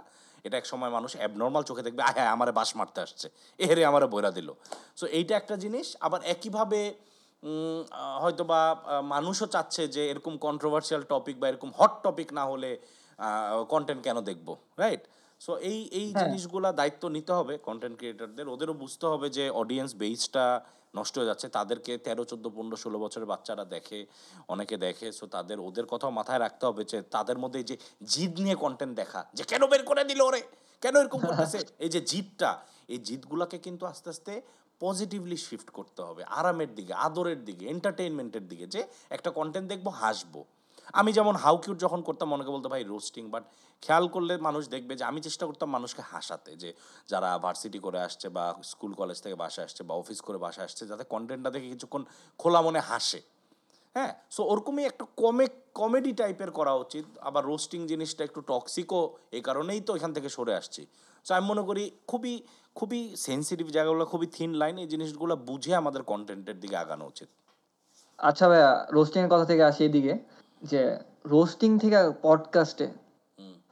[0.45, 3.27] এটা এক সময় মানুষ অ্যাবনর্মাল চোখে দেখবে হ্যাঁ আমারে বাস মারতে আসছে।
[3.59, 4.49] এহেরে আমারে বইরা দিল।
[4.97, 6.81] সো এইটা একটা জিনিস। আবার একইভাবে
[8.23, 8.61] হয়তো বা
[9.15, 12.71] মানুষও চাচ্ছে যে এরকম কন্ট্রোভার্সিয়াল টপিক বা এরকম হট টপিক না হলে
[13.75, 14.49] কন্টেন্ট কেন দেখব
[14.83, 15.03] রাইট
[15.41, 20.47] সো এই এই জিনিসগুলা দায়িত্ব নিতে হবে কন্টেন্ট ক্রিয়েটরদের ওদেরও বুঝতে হবে যে অডিয়েন্স বেসটা
[20.95, 23.99] নষ্ট হয়ে যাচ্ছে। তাদেরকে তেরো চোদ্দ পনেরো ষোলো বছরের বাচ্চারা দেখে
[24.49, 28.57] অনেকে দেখে সো তাদের ওদের কথাও মাথায় রাখতে হবে যে তাদের মধ্যে যে জিদ নিয়ে
[28.57, 30.43] কন্টেন্ট দেখা যে কেন বের করে দিল ওরে?
[30.83, 31.59] কেন এরকম করতেছে?
[31.79, 32.51] এই যে জিদটা
[32.89, 34.33] এই জিদগুলাকে কিন্তু আস্তে আস্তে
[34.81, 40.41] পজিটিভলি শিফট করতে হবে। আরামের দিকে আদরের দিকে এন্টারটেইনমেন্টের দিকে যে একটা কন্টেন্ট দেখব হাসবো।
[40.95, 43.45] আমি যেমন হাউ কিউট যখন করতাম অনেকে বলতো ভাই রোস্টিং বাট
[43.83, 46.71] খেয়াল করলে মানুষ দেখবে যে, আমি চেষ্টা করতাম মানুষকে হাসাতে, যে
[47.13, 50.83] যারা ভার্সিটি করে আসছে বা স্কুল কলেজ থেকে বাসায় আসছে বা অফিস করে বাসায় আসছে,
[50.91, 52.03] যাতে কন্টেন্টটা দেখে কিছুক্ষণ
[52.41, 53.21] খোলা মনে হাসে।
[53.97, 54.13] হ্যাঁ?
[54.35, 55.47] সো ওরকমই একটা কমে
[55.81, 59.03] কমেডি টাইপের করা উচিত। আবার রোস্টিং জিনিসটা একটু টক্সিকও
[59.37, 60.83] এই কারণেই তো এখান থেকে সরে আসছি।
[61.27, 62.35] সো আমি মনে করি খুবই
[62.79, 67.29] খুবই সেন্সিটিভ জায়গাগুলো, খুবই থিন লাইন এই জিনিসগুলো বুঝে আমাদের কন্টেন্টের দিকে আগানো উচিত।
[68.19, 70.15] আচ্ছা ভাইয়া রোস্টিং এর কথা থেকে আসি এদিকে।
[70.63, 72.89] যে রোস্টিং থেকে পডকাস্টে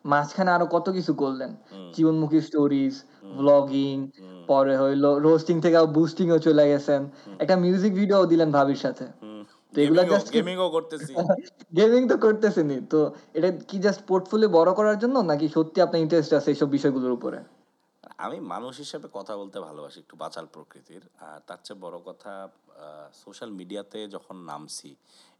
[0.05, 1.57] মাঝখানে আরও কত কিছু করলেন?
[1.95, 3.03] জীবনমুখী স্টোরিজ
[3.37, 4.11] ব্লগিং
[4.47, 9.05] পরে হইল রোস্টিং থেকে বুস্টিং ও চলে গেছেন। একটা মিউজিক ভিডিও দিলেন ভাবির সাথে।
[9.75, 11.15] তো এগুলা গেমিংও করতেছি।
[11.77, 16.33] গেমিং তো করতেছেনই। তো এটা কি জাস্ট পোর্টফোলিও বড় করার জন্য নাকি সত্যি আপনার ইন্টারেস্ট
[16.33, 17.39] আছে এইসব বিষয়গুলোর উপরে?
[18.25, 22.33] আমি মানুষ হিসেবে কথা বলতে ভালোবাসি একটু বাচাল প্রকৃতির। আর তার চেয়ে বড় কথা
[23.23, 24.91] সোশ্যাল মিডিয়াতে যখন নামছি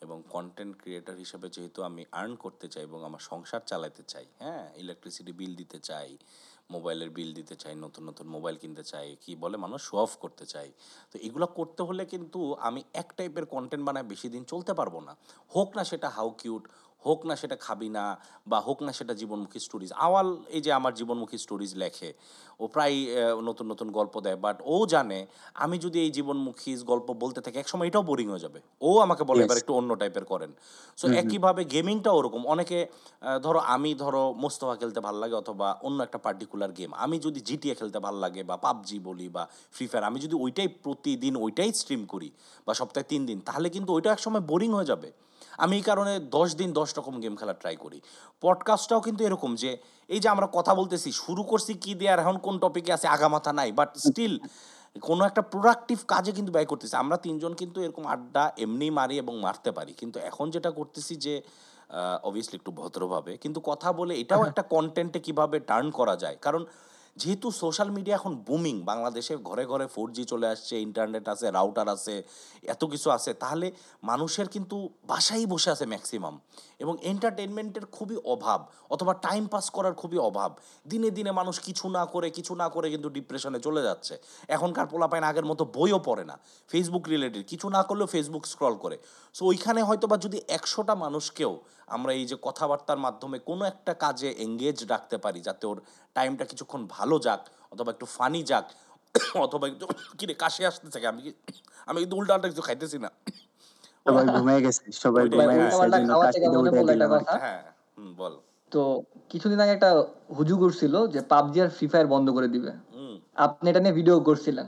[0.05, 4.65] এবং কন্টেন্ট ক্রিয়েটর হিসেবে যেহেতু আমি আর্ন করতে চাই এবং আমার সংসার চালাতে চাই হ্যাঁ
[4.83, 6.11] ইলেকট্রিসিটি বিল দিতে চাই
[6.75, 10.45] মোবাইলের বিল দিতে চাই, নতুন নতুন মোবাইল কিনতে চাই, কি বলে, মানুষ শো অফ করতে
[10.47, 10.69] চাই।
[11.13, 15.13] তো এগুলো করতে হলে কিন্তু আমি এক টাইপের কন্টেন্ট বানায় বেশি দিন চলতে পারব না।
[15.55, 16.65] হোক না সেটা হাউ কিউট
[17.05, 18.05] হোক না সেটা খাবি না
[18.47, 22.11] বা হোক না সেটা জীবনমুখী স্টোরিজ আওয়াল এই যে আমার জীবনমুখী স্টোরিজ লেখে
[22.61, 22.97] ও প্রায়
[23.49, 25.19] নতুন নতুন গল্প দেয় বাট ও জানে
[25.55, 29.41] আমি যদি এই জীবনমুখী গল্প বলতে থাকি একসময় এটাও বোরিং হয়ে যাবে। ও আমাকে বলে
[29.45, 30.51] এবার একটু অন্য টাইপের করেন।
[30.99, 32.79] সো একইভাবে গেমিংটাও ওরকম। অনেকে
[33.45, 37.75] ধরো আমি ধরো মোস্তফা খেলতে ভালো লাগে অথবা অন্য একটা পার্টিকুলার গেম আমি যদি জিটিএ
[37.75, 39.43] খেলতে ভালো লাগে বা পাবজি বলি বা
[39.75, 42.29] ফ্রি ফায়ার আমি যদি ওইটাই প্রতিদিন ওইটাই স্ট্রিম করি
[42.67, 45.11] বা সপ্তাহে তিন দিন তাহলে কিন্তু ওইটা একসময় বোরিং হয়ে যাবে।
[45.61, 47.99] আমি এই কারণে দশ দিন দশ রকম গেম খেলা ট্রাই করি।
[48.43, 49.71] পডকাস্টটাও কিন্তু এরকম যে
[50.09, 53.53] এই যে আমরা কথা বলতেছি শুরু করছি কি দিয়ে আর এখন কোন টপিকে আছে আগামাথা
[53.53, 54.35] নাই বাট স্টিল
[55.03, 59.35] কোনো একটা প্রোডাক্টিভ কাজে কিন্তু ব্যয় করতেছি। আমরা তিনজন কিন্তু এরকম আড্ডা এমনি মারি এবং
[59.41, 61.35] মারতে পারি। কিন্তু এখন যেটা করতেছি যে
[62.23, 66.37] অবভিয়াসলি একটু ভদ্রভাবে কিন্তু কথা বলে এটাও একটা কন্টেন্টে কীভাবে টার্ন করা যায়?
[66.43, 66.63] কারণ
[67.21, 71.89] যেহেতু সোশ্যাল মিডিয়া এখন বুমিং বাংলাদেশে ঘরে ঘরে ফোর জি চলে আসছে ইন্টারনেট আছে রাউটার
[71.97, 72.15] আছে,
[72.75, 73.67] এত কিছু আছে, তাহলে
[74.11, 74.77] মানুষের কিন্তু
[75.11, 76.35] বাসায় বসে আছে ম্যাক্সিমাম
[76.81, 80.51] এবং এন্টারটেনমেন্টের খুবই অভাব, অথবা টাইম পাস করার খুবই অভাব।
[80.89, 84.15] দিনে দিনে মানুষ কিছু না করে, কিছু না করে কিন্তু ডিপ্রেশনে চলে যাচ্ছে।
[84.49, 86.39] এখনকার পোলাপাইন আগের মতো বইও পড়ে না
[86.71, 88.99] ফেসবুক রিলেটেড কিছু না করলেও ফেসবুক স্ক্রল করে।
[89.35, 91.53] সো ওইখানে হয়তো বা যদি একশোটা মানুষকেও
[91.87, 95.79] আমরা এই যে কথাবার্তার মাধ্যমে কোনো একটা কাজে এঙ্গেজ রাখতে পারি, যাতে ওর
[96.15, 97.41] টাইমটা কিছুক্ষণ ভালো যাক,
[97.73, 98.67] অথবা একটু ফানি যাক,
[99.35, 99.87] অথবা একটু,
[100.19, 101.33] কিরে কাশে আসতে থাকে আমি কি,
[101.87, 103.11] আমি কিন্তু উল্টাটা কিছু খাইতেছি না।
[104.07, 105.79] সবাই ঘুমিয়ে গেছে সবাই ঘুমিয়ে গেছে
[107.45, 107.61] হ্যাঁ
[108.19, 108.35] বল।
[108.73, 108.81] তো
[109.31, 109.91] কিছুদিন আগে একটা
[110.39, 112.71] হুজুগ উঠছিল যে পাবজি আর ফ্রি ফায়ার বন্ধ করে দিবে।
[113.37, 114.67] আপনি এটা নিয়ে ভিডিও করছিলেন।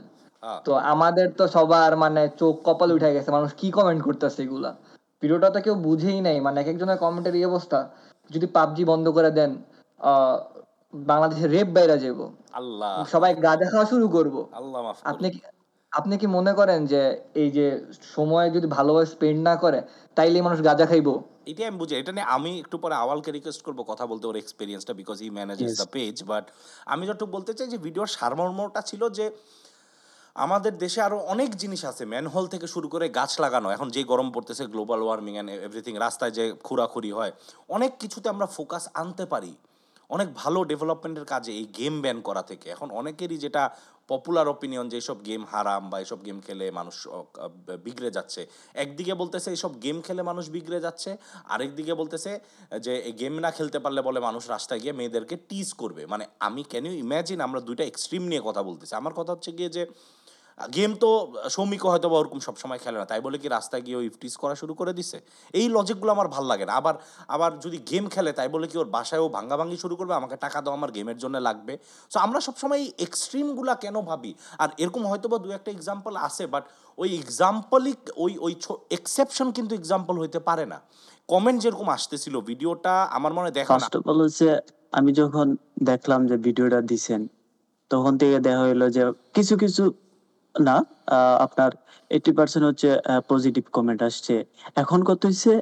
[0.65, 4.71] তো আমাদের তো সবার মানে চোখ কপাল উঠে গেছে মানুষ কি কমেন্ট করতেছে এগুলা?
[5.23, 7.79] ভিডিওটা তো কেউ বুঝেই নাই মানে এক একজনের কমেন্টের এই অবস্থা।
[8.29, 9.51] যদি পাবজি বন্ধ করে দেন
[10.01, 10.35] আহ,
[10.93, 12.19] বাংলাদেশে রেপ বাইরা যাব
[12.53, 14.79] আল্লাহ। সবাই গাঁজা খাওয়া শুরু করব। আল্লাহ
[15.11, 15.27] আপনি
[15.93, 17.01] আপনি কি মনে করেন যে
[17.41, 17.65] এই যে
[18.15, 19.79] সময় যদি ভালোভাবে স্পেন্ড না করে
[20.17, 21.13] তাইলে মানুষ গাঁজা খাইবো?
[21.51, 24.93] এটাই আমি বুঝি এটা নিয়ে আমি একটু পরে আওয়ালকে রিকোয়েস্ট করব কথা বলতে ওর এক্সপিরিয়েন্সটা
[24.93, 26.45] because he manages the page but
[26.85, 29.25] আমি যতটুকু বলতে চাই যে ভিডিওর সারমর্মটা ছিল যে
[30.35, 34.27] আমাদের দেশে আরও অনেক জিনিস আছে ম্যানহোল থেকে শুরু করে গাছ লাগানো এখন যে গরম
[34.31, 37.31] পড়তেছে গ্লোবাল ওয়ার্মিং অ্যান্ড এভরিথিং রাস্তায় যে খুরাখুরি হয়
[37.69, 39.53] অনেক কিছুতে আমরা ফোকাস আনতে পারি।
[40.09, 43.63] অনেক ভালো ডেভেলপমেন্টের কাজে এই গেম ব্যান করা থেকে। এখন অনেকেরই যেটা
[44.11, 46.95] পপুলার অপিনিয়ন যে এইসব গেম হারাম বা এইসব গেম খেলে মানুষ
[47.85, 48.41] বিগড়ে যাচ্ছে।
[48.83, 51.09] একদিকে বলতেছে এইসব গেম খেলে মানুষ বিগড়ে যাচ্ছে,
[51.53, 52.31] আরেকদিকে বলতেছে
[52.85, 56.61] যে এই গেম না খেলতে পারলে বলে মানুষ রাস্তায় গিয়ে মেয়েদেরকে টিজ করবে। মানে আমি
[56.71, 59.83] ক্যান ইউ ইম্যাজিন আমরা দুইটা এক্সট্রিম নিয়ে কথা বলতেছি। আমার কথা হচ্ছে গিয়ে যে
[60.75, 61.09] গেম তো
[61.55, 64.55] সৌমিকও হয়তো বা ওরকম সবসময় খেলে না, তাই বলে কি রাস্তায় গিয়ে ও ইফটিস করা
[64.61, 65.17] শুরু করে দিছে?
[65.59, 66.95] এই লজিকগুলো আমার ভালো লাগে না। আবার
[67.35, 70.59] আবার যদি গেম খেলে, তাই বলে কি ওর বাসায় ও ভাঙ্গাভাঙ্গি শুরু করবে, আমাকে টাকা
[70.63, 71.73] দাও, আমার গেমের জন্য লাগবে।
[72.11, 74.31] সো আমরা সবসময় এই এক্সট্রিমগুলা কেন ভাবি?
[74.63, 76.63] আর এরকম হয়তো বা দু একটা এক্সাম্পল আছে বাট
[76.97, 78.53] ওই এক্সাম্পলই ওই ওই
[78.97, 80.77] এক্সেপশন কিন্তু এক্সাম্পল হইতে পারে না।
[81.29, 84.21] কমেন্ট যেরকম আসতেছিল, ভিডিওটা আমার মনে দেখা ফার্স্ট অফ অল
[84.97, 85.47] আমি যখন
[85.89, 87.21] দেখলাম যে ভিডিওটা দিছেন,
[87.91, 89.03] তখন থেকে দেখা হইল যে
[89.35, 89.83] কিছু কিছু
[90.55, 90.75] না
[91.45, 91.71] আপনার
[92.11, 92.89] এইটি পার্সেন্ট হচ্ছে
[93.27, 94.35] পজিটিভ কমেন্ট আসছে।
[94.75, 95.53] এখন কত হচ্ছে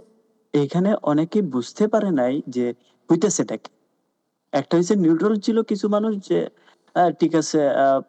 [0.53, 2.65] এখানে অনেকে বুঝতে পারে নাই যে
[3.09, 3.71] হইতেছেটা কি।
[4.53, 6.39] একটা হচ্ছে নিউট্রাল ছিল কিছু মানুষ যে
[7.19, 7.59] ঠিক আছে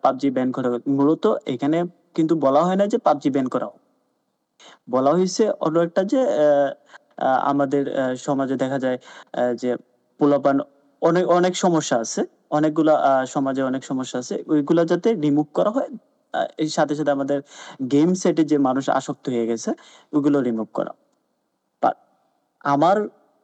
[0.03, 1.79] পাবজি ব্যান করা। মূলত এখানে
[2.17, 3.67] কিন্তু বলা হয় না যে পাবজি ব্যান করা।
[4.89, 6.21] বলা হয়েছে অন্য একটা যে
[7.51, 7.83] আমাদের
[8.27, 8.99] সমাজে দেখা যায়
[9.63, 9.71] যে
[10.21, 10.57] পোলাপান
[11.03, 12.95] অনেক অনেক সমস্যা আছে। অনেকগুলা
[13.35, 15.91] সমাজে অনেক সমস্যা আছে। ওইগুলা যাতে রিমুভ করা হয়
[16.59, 17.39] এর সাথে সাথে আমাদের
[17.91, 19.71] গেম সেটে যে মানুষ আসক্ত হয়ে গেছে
[20.13, 20.93] ওগুলো রিমুভ করা।
[22.65, 22.97] আমার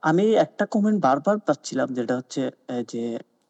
[0.02, 2.42] আমি একটা কমেন্ট বারবার পাচ্ছিলাম যেটা হচ্ছে
[2.88, 3.02] যে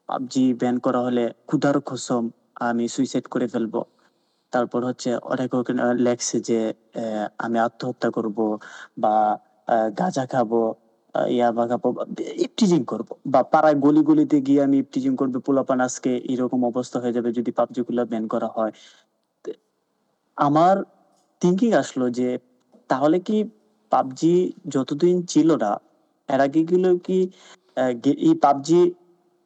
[0.09, 2.23] পাবজি ব্যান করা হলে ক্ষুধার কসম
[2.61, 3.75] আমি সুইসাইড করে ফেলব।
[4.53, 5.51] তারপর হচ্ছে অনেক
[5.99, 6.59] লেখছে যে
[7.39, 8.39] আমি আত্মহত্যা করব
[8.99, 9.15] বা
[9.99, 10.51] গাঁজা খাব
[11.15, 11.85] আহ, ইয়াবা খাব
[12.47, 17.13] ইপটিজিং করব। বা পাড়ায় গলি গলিতে গিয়ে আমি ইপটিজিং করব পোলাপান আজকে এরকম অবস্থা হয়ে
[17.13, 18.73] যাবে যদি পাবজি গুলা ব্যান করা হয়।
[20.39, 20.75] আমার
[21.43, 22.29] থিঙ্কিং আসলো যে
[22.91, 23.37] তাহলে কি
[23.93, 24.35] পাবজি
[24.75, 25.73] যতদিন ছিল না
[26.29, 27.19] এর আগে গুলো কি
[27.77, 28.81] আহ, গে- এই পাবজি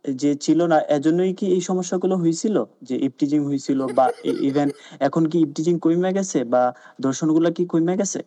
[0.05, 2.57] যে ছিল না এজন্যই কি এই সমস্যাগুলো হয়েছিল?
[2.83, 4.07] যে ইপটিজিং হয়েছিল বা
[4.49, 4.69] ইভেন
[5.01, 6.63] এখন কি ইপটিজিং কমে গেছে বা
[6.99, 8.21] দর্শনগুলো কি কমে গেছে?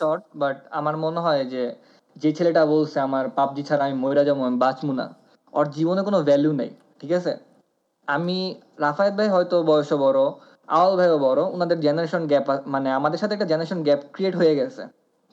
[0.00, 1.62] শর্ট বাট আমার মনে হয় যে
[2.16, 5.06] যে ছেলেটা বলছে আমার পাবজি ছাড়া আমি ময়রা যাব আমি বাঁচবো না
[5.52, 7.32] ওর জীবনে কোনো ভ্যালু নেই ঠিক আছে?
[8.08, 8.38] আমি
[8.78, 10.18] রাফায়েত ভাই হয়তো বয়সে বড়
[10.68, 14.82] আওয়াল ভাইও বড় ওনাদের জেনারেশন গ্যাপ মানে আমাদের সাথে একটা জেনারেশন গ্যাপ ক্রিয়েট হয়ে গেছে।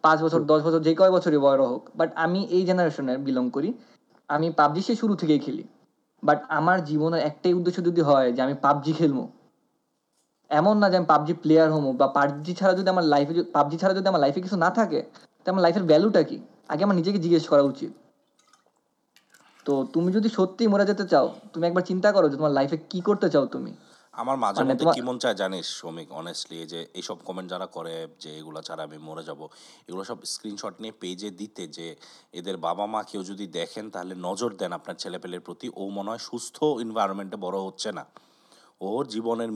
[0.03, 3.69] পাঁচ বছর, দশ বছর, যে কয় বছরই বড় হোক বাট আমি এই জেনারেশনের বিলং করি।
[4.29, 5.63] আমি পাবজি সে শুরু থেকেই খেলি।
[6.23, 9.19] বাট আমার জীবনের একটাই উদ্দেশ্য যদি হয় যে আমি পাবজি খেলব,
[10.51, 13.93] এমন না যে আমি পাবজি প্লেয়ার হব বা পাবজি ছাড়া যদি আমার লাইফে পাবজি ছাড়া
[13.97, 14.99] যদি আমার লাইফে কিছু না থাকে,
[15.43, 16.37] তো আমার লাইফের ভ্যালুটা কি?
[16.71, 17.91] আগে আমার নিজেকে জিজ্ঞেস করা উচিত।
[19.65, 22.99] তো তুমি যদি সত্যি মরে যেতে চাও, তুমি একবার চিন্তা করো যে তোমার লাইফে কি
[23.07, 23.71] করতে চাও তুমি।
[24.13, 27.95] আমার মাঝে মানে মধ্যে কি মন চায় জানিস শ্রমিক অনেস্টলি যে এইসব কমেন্ট যারা করে
[28.23, 29.41] যে এগুলো ছাড়া আমি মরে যাব
[29.87, 31.87] এগুলো সব স্ক্রিনশট নিয়ে পেজে দিতে যে
[32.39, 36.23] এদের বাবা মা কেউ যদি দেখেন তাহলে নজর দেন আপনার ছেলেপেলের প্রতি। ও মনে হয়
[36.29, 38.03] সুস্থ এনভায়রনমেন্টে বড় হচ্ছে না।
[38.81, 39.49] ওর জীবনের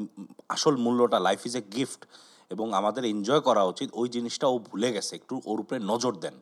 [0.55, 2.01] আসল মূল্যটা লাইফ ইজ এ গিফট
[2.51, 6.35] এবং আমাদের এনজয় করা উচিত। ওই জিনিসটা ও ভুলে গেছে একটু ওর উপরে নজর দেন।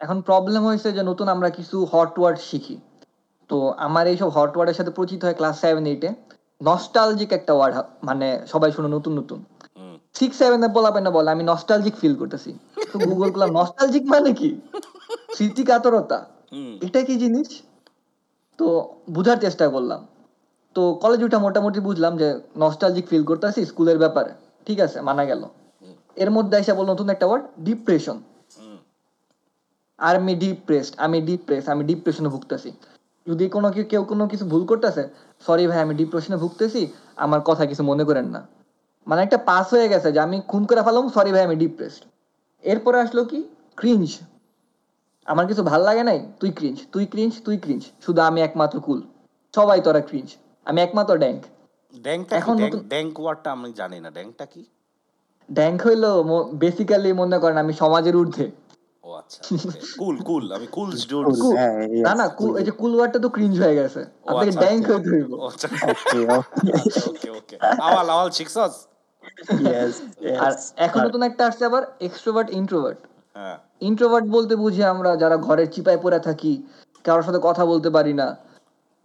[0.00, 2.76] এখন প্রবলেম হয়েছে যে নতুন আমরা কিছু হট ওয়ার্ড শিখি।
[3.50, 6.10] তো আমার এইসব হট ওয়ার্ডের সাথে পরিচিত হয় ক্লাস সেভেন এইটে
[6.68, 7.74] নস্টালজিক একটা ওয়ার্ড
[8.08, 9.40] মানে সবাই শুনে নতুন নতুন।
[10.18, 12.50] সিক্স সেভেনে বলাবে না বলে আমি নস্টালজিক ফিল করতেছি।
[12.92, 14.50] তো গুগল করলাম নস্টালজিক মানে কি?
[15.36, 16.18] স্মৃতি কাতরতা
[16.86, 17.48] এটা কি জিনিস?
[18.58, 18.66] তো
[19.14, 20.00] বুঝার চেষ্টা করলাম।
[20.76, 22.28] তো কলেজ উঠা মোটামুটি বুঝলাম যে
[22.62, 24.32] নস্টালজিক ফিল করতেছি স্কুলের ব্যাপারে।
[24.66, 25.42] ঠিক আছে মানা গেল।
[26.22, 28.16] এর মধ্যে এসে বল নতুন একটা ওয়ার্ড ডিপ্রেশন
[29.98, 32.70] আর আমি ডিপ্রেসড আমি ডিপ্রেস আমি ডিপ্রেশনে ভুগতেছি।
[33.28, 35.08] যদি কোনো কি- কেউ কোনো কিছু ভুল করতেছে
[35.46, 38.46] সরি ভাই আমি ডিপ্রেশনে ভুগতেছি আমার কথা কিছু মনে করেন না।
[39.06, 42.04] মানে একটা পাস হয়ে গেছে যে আমি খুন করে ফেলাম সরি ভাই আমি ডিপ্রেসড
[42.62, 43.48] এরপরে আসলো কি?
[43.76, 44.18] ক্রিঞ্জ
[45.26, 46.32] আমার কিছু ভালো লাগে নাই?
[46.40, 49.02] তুই ক্রিঞ্জ তুই ক্রিঞ্জ তুই ক্রিঞ্জ শুধু আমি একমাত্র কুল
[49.54, 51.42] সবাই তোরা ক্রিঞ্জ আমি একমাত্র ড্যাঙ্ক
[51.98, 52.42] ড্যাংটা কি?
[52.42, 54.64] এখন ড্যাং নতুন- ওয়ার্ডটা আমি জানি না। ড্যাংটা কি?
[55.52, 56.04] ড্যাঙ্ক হইল
[56.54, 58.50] বেসিক্যালি মনে করেন আমি সমাজের ঊর্ধ্বে।
[59.04, 59.40] ও আচ্ছা
[60.00, 63.18] কুল কুল আমি কুল ডুড Cool, হ্যাঁ, yes, না না cool- এই যে কুল ওয়ার্ডটা
[63.24, 66.72] তো ক্রিঞ্জ হয়ে গেছে। আপনাকে ড্যাঙ্ক হইতে হইব আচ্ছা। Okay, okay.
[67.10, 67.54] ওকে ওকে
[67.86, 68.74] আওয়াল আওয়াল শিখছস?
[70.44, 70.52] আর
[70.86, 73.00] এখন নতুন একটা আসছে আবার এক্সট্রোভার্ট ইন্ট্রোভার্ট
[73.36, 73.56] হ্যাঁ।
[73.88, 76.52] ইন্ট্রোভার্ট বলতে বুঝি আমরা যারা ঘরের চিপায় পড়ে থাকি
[77.04, 78.28] কারোর সাথে কথা বলতে পারি না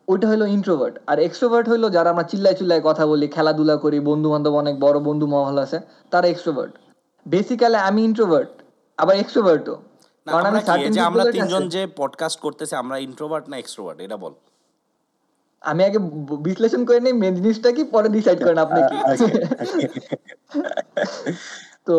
[0.08, 4.28] ওইটা হলো ইন্ট্রোভার্ট আর এক্সট্রোভার্ট হলো যারা আমরা চিল্লায় চিল্লায় কথা বলি খেলাধুলা করি বন্ধু
[4.30, 5.78] বান্ধব অনেক বড় বন্ধু মহল আছে
[6.12, 6.74] তারা এক্সট্রোভার্ট
[7.26, 8.52] বেসিক্যালি আমি ইন্ট্রোভার্ট
[8.98, 9.76] আবার এক্সট্রোভার্টও
[10.28, 13.46] না কারণ আমি আমরা কি এই certain যে আমরা তিনজন যে পডকাস্ট করতেছি আমরা ইন্ট্রোভার্ট
[13.50, 14.34] না এক্সট্রোভার্ট এটা বল।
[15.62, 16.00] আমি আগে
[16.48, 17.84] বিশ্লেষণ করে নেই মেন জিনিসটা কি?
[17.84, 19.88] পরে ডিসাইড করেন আপনি কি। Okay, okay.
[21.88, 21.96] তো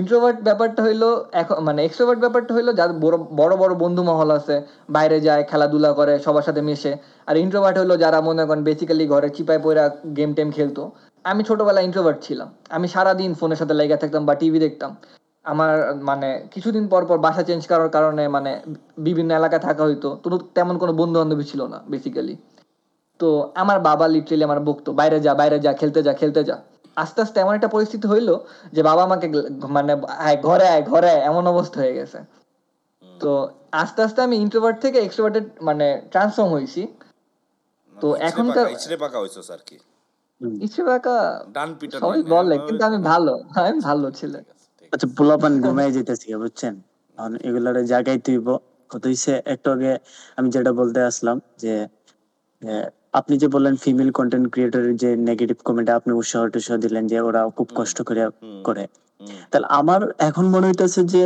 [0.00, 2.68] ইন্ট্রোভার্ট ব্যাপারটা হইল এখন মানে এক্সট্রোভার্ট ব্যাপারটা হইল
[3.04, 4.56] বড় বড় বড় বন্ধু মহল আছে
[4.90, 6.92] বাইরে যায় খেলাধুলা করে সবার সাথে মিশে।
[7.26, 9.84] আর ইন্ট্রোভার্ট হইল যারা মনে করেন বেসিক্যালি ঘরে চিপায় পড়া
[10.16, 10.82] গেম টেম খেলতো।
[11.24, 14.90] আমি ছোটবেলায় ইন্ট্রোভার্ট ছিলাম। আমি সারাদিন ফোনের সাথে লেগে থাকতাম বা টিভি দেখতাম।
[15.44, 15.72] আমার
[16.10, 18.52] মানে কিছুদিন পর পর বাসা চেঞ্জ করার কারণে মানে
[19.06, 20.26] বিভিন্ন এলাকায় থাকা হইতো। তো
[20.56, 22.34] তেমন কোনো বন্ধু বান্ধবী ছিল না বেসিক্যালি
[23.20, 23.28] তো
[23.62, 26.56] আমার বাবা লিটারেলি আমার বকতো বাইরে যা বাইরে যা খেলতে যা খেলতে যা।
[26.96, 28.28] আস্তে আস্তে এমন একটা পরিস্থিতি হইল
[28.74, 29.26] যে বাবা আমাকে
[29.76, 29.92] মানে
[30.26, 32.18] আয় ঘরে আয় ঘরে আয় এমন অবস্থা হয়ে গেছে।
[33.20, 33.30] তো
[33.82, 36.82] আস্তে আস্তে আমি ইন্ট্রোভার্ট থেকে এক্সট্রোভার্টেড মানে ট্রান্সফর্ম হয়েছি
[37.96, 39.76] তো এখনকার ইচড়ে পাকা হইছস আর কি।
[40.66, 41.16] ইচ্ছে বাঁকা
[41.56, 44.34] ডান পিটার সবাই বলে কিন্তু আমি ভালো আমি ভালো ছিল।
[44.92, 46.74] আচ্ছা পোলাপান ঘুমাই যেতেছি বুঝছেন?
[47.18, 48.46] এখন এগুলার জায়গায় তুইব।
[48.90, 49.92] কত হইছে একটু আগে
[50.38, 51.74] আমি যেটা বলতে আসলাম যে
[53.14, 57.40] আপনি যে বললেন ফিমেল কন্টেন্ট ক্রিয়েটরের যে নেগেটিভ কমেন্ট আপনি উৎসাহ টুৎসাহ দিলেন যে ওরা
[57.56, 58.22] খুব কষ্ট করে
[58.64, 58.84] করে।
[59.50, 61.22] তাহলে আমার এখন মনে হইতেছে যে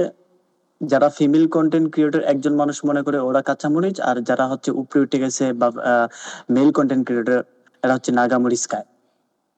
[0.81, 5.19] যারা ফিমেল কন্টেন্ট ক্রিয়েটর একজন মানুষ মনে করে ওরা কাঁচামরিচ আর যারা হচ্ছে উপরে উঠে
[5.25, 5.69] গেছে বা
[6.57, 7.39] মেল কন্টেন্ট ক্রিয়েটর
[7.83, 8.87] এরা হচ্ছে নাগামরিচ খায়।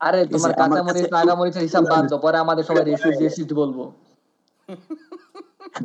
[0.01, 3.93] আরে তোমার আমার কাঁচামরিচ কাছে- নাগামরিচের হিসাব বাদ দাও পরে আমাদের সবাই রেসিস্ট রেসিস্ট বলব।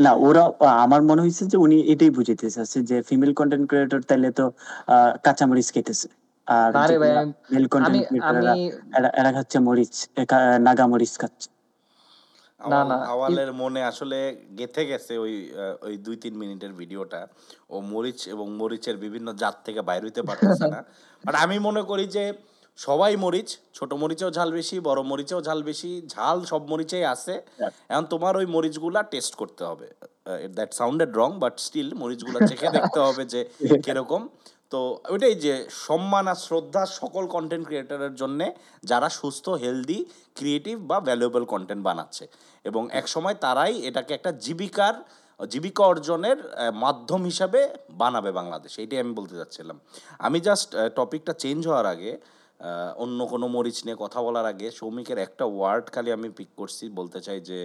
[0.02, 4.32] না ওরা আমার মনে হয়েছে যে উনি এটাই বুঝাইতে চাচ্ছে যে ফিমেল কন্টেন্ট ক্রিয়েটর তাইলে
[4.32, 4.52] তো
[4.88, 6.08] আহ, কাঁচামরিচ খেতেছে।
[6.48, 10.10] আর আরে ভাই, মেল কন্টেন্ট আমি- ক্রিয়েটররা আমি- এরা এরা খাচ্ছে মরিচ
[10.60, 11.50] নাগা মরিচ খাচ্ছে।
[12.70, 17.28] না, না, আওয়ালের মনে আসলে গেথে গেছে ওই ওই দুই তিন মিনিটের ভিডিওটা।
[17.70, 20.84] ও মরিচ এবং মরিচের বিভিন্ন জাত থেকে বাইর হইতে পারতেছে না।
[21.26, 22.34] বাট আমি মনে করি যে
[22.78, 27.34] সবাই মরিচ ছোট মরিচেও ঝাল বেশি বড় মরিচেও ঝাল বেশি ঝাল সব মরিচেই আছে।
[27.92, 29.88] এখন তোমার ওই মরিচগুলা টেস্ট করতে হবে।
[30.58, 33.42] That sounded wrong but still মরিচগুলা চেখে দেখতে হবে যে
[33.86, 34.22] কীরকম।
[34.72, 34.80] তো
[35.14, 35.54] ওইটাই যে
[35.86, 38.40] সম্মান আর শ্রদ্ধা সকল কন্টেন্ট ক্রিয়েটারের জন্য
[38.84, 40.00] যারা সুস্থ হেলদি
[40.38, 42.24] ক্রিয়েটিভ বা ভ্যালুয়েবল কন্টেন্ট বানাচ্ছে।
[42.66, 44.96] এবং এক সময় তারাই এটাকে একটা জীবিকার
[45.40, 46.40] জীবিকা অর্জনের
[46.84, 47.60] মাধ্যম হিসাবে
[48.02, 49.78] বানাবে বাংলাদেশ। এইটাই আমি বলতে চাচ্ছিলাম।
[50.20, 52.12] আমি জাস্ট টপিকটা চেঞ্জ হওয়ার আগে
[53.04, 57.20] অন্য কোনো মরিচ নিয়ে কথা বলার আগে সৌমিকের একটা ওয়ার্ড খালি আমি পিক করছি বলতে
[57.26, 57.58] চাই যে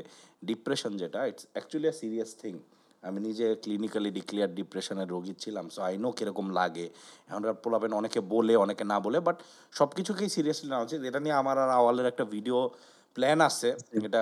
[0.49, 2.55] ডিপ্রেশন যেটা it's actually a serious thing
[3.03, 6.87] আমি নিজে ক্লিনিক্যালি ডিক্লেয়ার ডিপ্রেশনের রোগী ছিলাম সো আই নো কীরকম লাগে।
[7.29, 9.37] এখনকার পোলাপেন অনেকে বলে অনেকে না বলে বাট
[9.79, 12.59] সব কিছুকেই সিরিয়াসলি নেওয়া উচিত। এটা নিয়ে আমার আর আওয়ালের একটা ভিডিও
[13.17, 13.69] প্ল্যান আছে।
[14.07, 14.19] এটা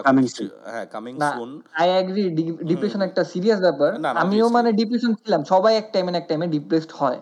[0.73, 1.51] হ্যাঁ coming soon
[1.81, 2.23] I agree
[2.71, 6.47] depression একটা সিরিয়াস ব্যাপার। না, না, আমিও মানে ডিপ্রেশন ছিলাম। সবাই এক টাইমে এক টাইমে
[6.57, 7.19] ডিপ্রেসড হয়।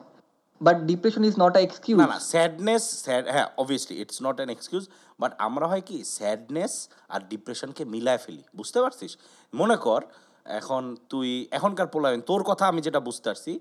[0.61, 4.85] But depression is not excuse না না স্যাডনেস স্যাড হ্যাঁ obviously it's not an excuse
[5.21, 9.13] but আমরা হয় কি স্যাডনেস আর ডিপ্রেশনকে মিলায় ফেলি, বুঝতে পারছিস?
[9.55, 10.01] মনে কর
[10.47, 13.53] এখন তুই এখনকার পোলাবাইন তোর কথা আমি যেটা বুঝতে পারছি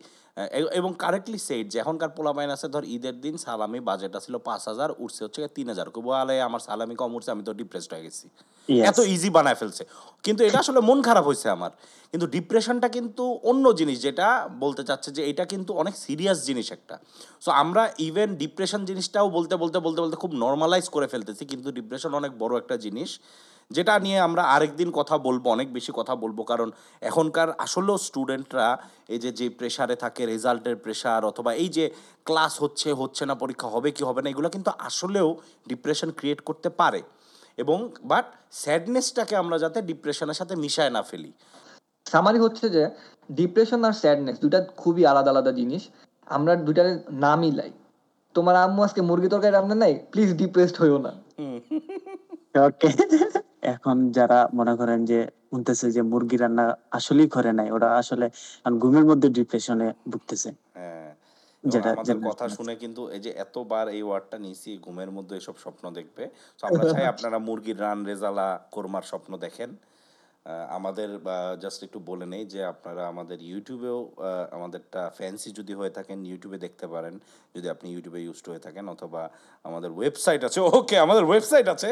[0.80, 4.90] এবং কারেক্টলি সেট যে এখনকার পোলাবাইন আছে ধর ঈদের দিন সালামি বাজেট ছিল পাঁচ হাজার
[5.04, 8.26] উঠছে হচ্ছে তিন হাজার। বলে আমার সালামি কম উঠছে আমি তো ডিপ্রেসড হয়ে গেছি।
[8.70, 9.84] এত ইজি বানায় ফেলছে।
[10.24, 11.72] কিন্তু এটা আসলে মন খারাপ হয়েছে আমার।
[12.14, 14.28] কিন্তু ডিপ্রেশনটা কিন্তু অন্য জিনিস যেটা
[14.64, 16.96] বলতে চাচ্ছে যে এটা কিন্তু অনেক সিরিয়াস জিনিস একটা।
[17.44, 22.14] সো আমরা ইভেন ডিপ্রেশন জিনিসটাও বলতে বলতে বলতে বলতে খুব নর্মালাইজ করে ফেলতেছি কিন্তু ডিপ্রেশন
[22.14, 23.20] অনেক বড় একটা জিনিস।
[23.76, 26.70] যেটা নিয়ে আমরা আরেকদিন কথা বলব অনেক বেশি কথা বলব কারণ
[27.10, 28.68] এখনকার আসলেও স্টুডেন্টরা
[29.14, 31.86] এই যে যে প্রেশারে থাকে রেজাল্টের প্রেশার অথবা এই যে
[32.28, 35.30] ক্লাস হচ্ছে হচ্ছে না পরীক্ষা হবে কি হবে না এগুলো কিন্তু আসলেও
[35.72, 37.02] ডিপ্রেশন ক্রিয়েট করতে পারে।
[37.58, 37.78] এবং
[38.12, 38.26] বাট
[38.62, 41.32] স্যাডনেসটাকে আমরা যাতে ডিপ্রেশনের সাথে মিশায় না ফেলি।
[42.06, 42.84] সামারি হচ্ছে যে
[43.40, 45.84] ডিপ্রেশন আর স্যাডনেস দুটা খুবই আলাদা আলাদা জিনিস।
[46.28, 46.88] আমরা দুটার
[47.24, 47.72] না মিলাই
[48.36, 49.94] তোমার আম্মু আজকে মুরগি তরকারি রান্না নাই?
[50.12, 51.12] প্লিজ ডিপ্রেসড হইও না।
[52.56, 52.88] ওকে।
[53.62, 58.30] এখন যারা মনে করেন যে শুনতেছে যে মুরগি রান্না আসলেই করে নাই ওরা আসলে
[58.78, 61.16] ঘুমের মধ্যে ডিপ্রেশনে ভুগতেছে। হ্যাঁ
[61.64, 65.92] যেটা- আমাদের কথা শুনে কিন্তু এই যে এতবার এই ওয়ার্ডটা নিয়েছি ঘুমের মধ্যে এসব স্বপ্ন
[65.92, 66.30] দেখবে।
[66.62, 69.76] তো আমরা চাই আপনারা মুরগির রান রেজালা কোরমার স্বপ্ন দেখেন।
[70.70, 71.10] আমাদের
[71.60, 74.12] জাস্ট একটু বলে নেই যে আপনারা আমাদের ইউটিউবেও
[74.52, 77.20] আমাদেরটা ফ্যান্সি যদি হয়ে থাকেন ইউটিউবে দেখতে পারেন।
[77.56, 79.30] যদি আপনি ইউটিউবে ইউজড হয়ে থাকেন অথবা
[79.64, 81.88] আমাদের ওয়েবসাইট আছে ওকে আমাদের ওয়েবসাইট আছে.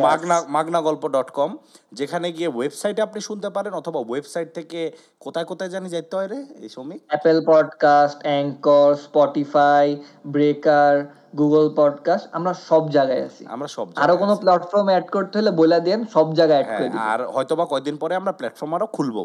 [0.00, 1.56] মাগনা মাগনা গল্প ডট কম
[1.92, 6.36] যেখানে গিয়ে ওয়েবসাইটে আপনি শুনতে পারেন অথবা ওয়েবসাইট থেকে কোথায় কোথায় জানি যাইতে হয় রে
[6.36, 13.86] এই শ্রমিক Apple podcast anchor Spotify Breaker Google podcast আমরা সব জায়গায় আছি। আমরা সব
[13.96, 17.20] আরও কোনো প্ল্যাটফর্ম অ্যাড করতে হলে বলে দেন সব জায়গায় অ্যাড হ্যাঁ করে দিন আর
[17.34, 19.24] হয়তোবা কয়দিন পরে আমরা প্ল্যাটফর্ম আরও খুলবো।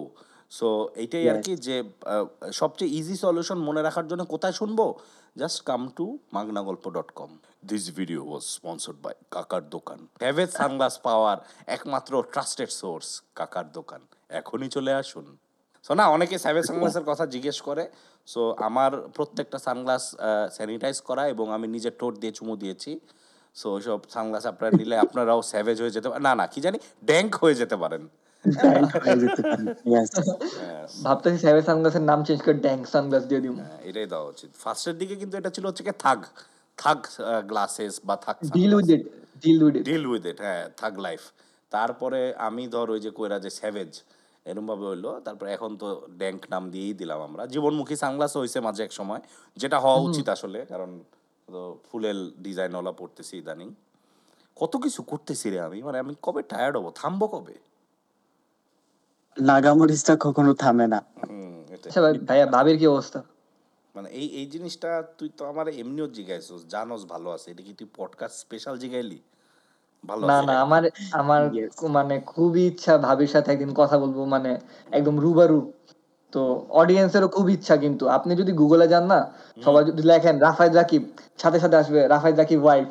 [0.52, 1.84] সো এইটাই আর কি যে
[2.52, 4.80] সবচেয়ে ইজি সলিউশন মনে রাখার জন্য কোথায় শুনব?
[5.38, 7.30] Just come to Magna Golpo dot com
[7.66, 11.38] this video was sponsored by কাকার দোকান হ্যাভেজ সানগ্লাস পাওয়ার
[11.68, 15.26] একমাত্র ট্রাস্টেড সোর্স কাকার দোকান। এখনই চলে আসুন।
[15.86, 17.84] সো না অনেকে স্যাভেজ সানগ্লাসের কথা জিজ্ঞেস করে।
[18.28, 20.04] সো আমার প্রত্যেকটা সানগ্লাস
[20.52, 22.92] স্যানিটাইজ করা এবং আমি নিজের টোট দিয়ে চুমু দিয়েছি।
[23.56, 26.78] সো ওইসব সানগ্লাস আপনারা নিলে আপনারাও স্যাভেজ হয়ে যেতে পারেন না না কি জানি?
[27.06, 28.04] ড্যাঙ্ক হয়ে যেতে পারেন।
[29.94, 30.10] Yes.
[31.06, 34.96] ভাবতেছি সাইবার সানগ্লাসের নাম চেঞ্জ করে ড্যাং সানগ্লাস দিয়ে দিব। হ্যাঁ, এটাই দেওয়া উচিত। ফার্স্টের
[34.98, 36.20] দিকে কিন্তু এটা ছিল হচ্ছে কি থাগ
[36.78, 37.00] থাগ
[37.52, 39.04] গ্লাসেস বা thug deal with it
[39.44, 41.22] deal with it deal with it হ্যাঁ থাগ লাইফ
[41.72, 43.92] তারপরে আমি ধর ওই যে কইরা যে স্যাভেজ
[44.46, 48.84] এরকম ভাবে হইল। তারপর এখন তো ড্যাঙ্ক নাম দিয়েই দিলাম আমরা। জীবনমুখী সানগ্লাস হয়েছে মাঝে
[48.84, 49.22] এক সময়।
[49.58, 51.00] যেটা হওয়া উচিত আসলে কারণ
[51.48, 53.74] তো ফুলেল ডিজাইনওয়ালা পড়তেছি ইদানিং।
[54.56, 56.92] কত কিছু করতেছি রে আমি মানে আমি কবে টায়ার্ড হব?
[56.96, 57.54] থামবো কবে?
[59.40, 61.04] নাগামরিচটা কখনো থামে না।
[61.74, 63.24] আচ্ছা ভাই ভাইয়া ভাবির কি অবস্থা?
[63.96, 67.88] মানে এই এই জিনিসটা তুই তো আমার এমনিও জিগাইছিস জানোস ভালো আছে। এটা কি তুই
[67.96, 69.20] পডকাস্ট স্পেশাল জিগাইলি?
[70.04, 70.84] ভালো না না আমার
[71.22, 71.42] আমার
[71.98, 74.52] মানে খুবই ইচ্ছা ভাবির সাথে একদিন কথা বলব মানে
[74.98, 75.60] একদম রুবারু।
[76.34, 76.42] তো
[76.82, 79.20] অডিয়েন্সেরও খুব ইচ্ছা কিন্তু। আপনি যদি গুগলে যান না
[79.66, 81.04] সবাই যদি লেখেন রাফায়েদ রাকিব
[81.42, 82.90] সাথে সাথে আসবে রাফায়েদ রাকিব ওয়াইফ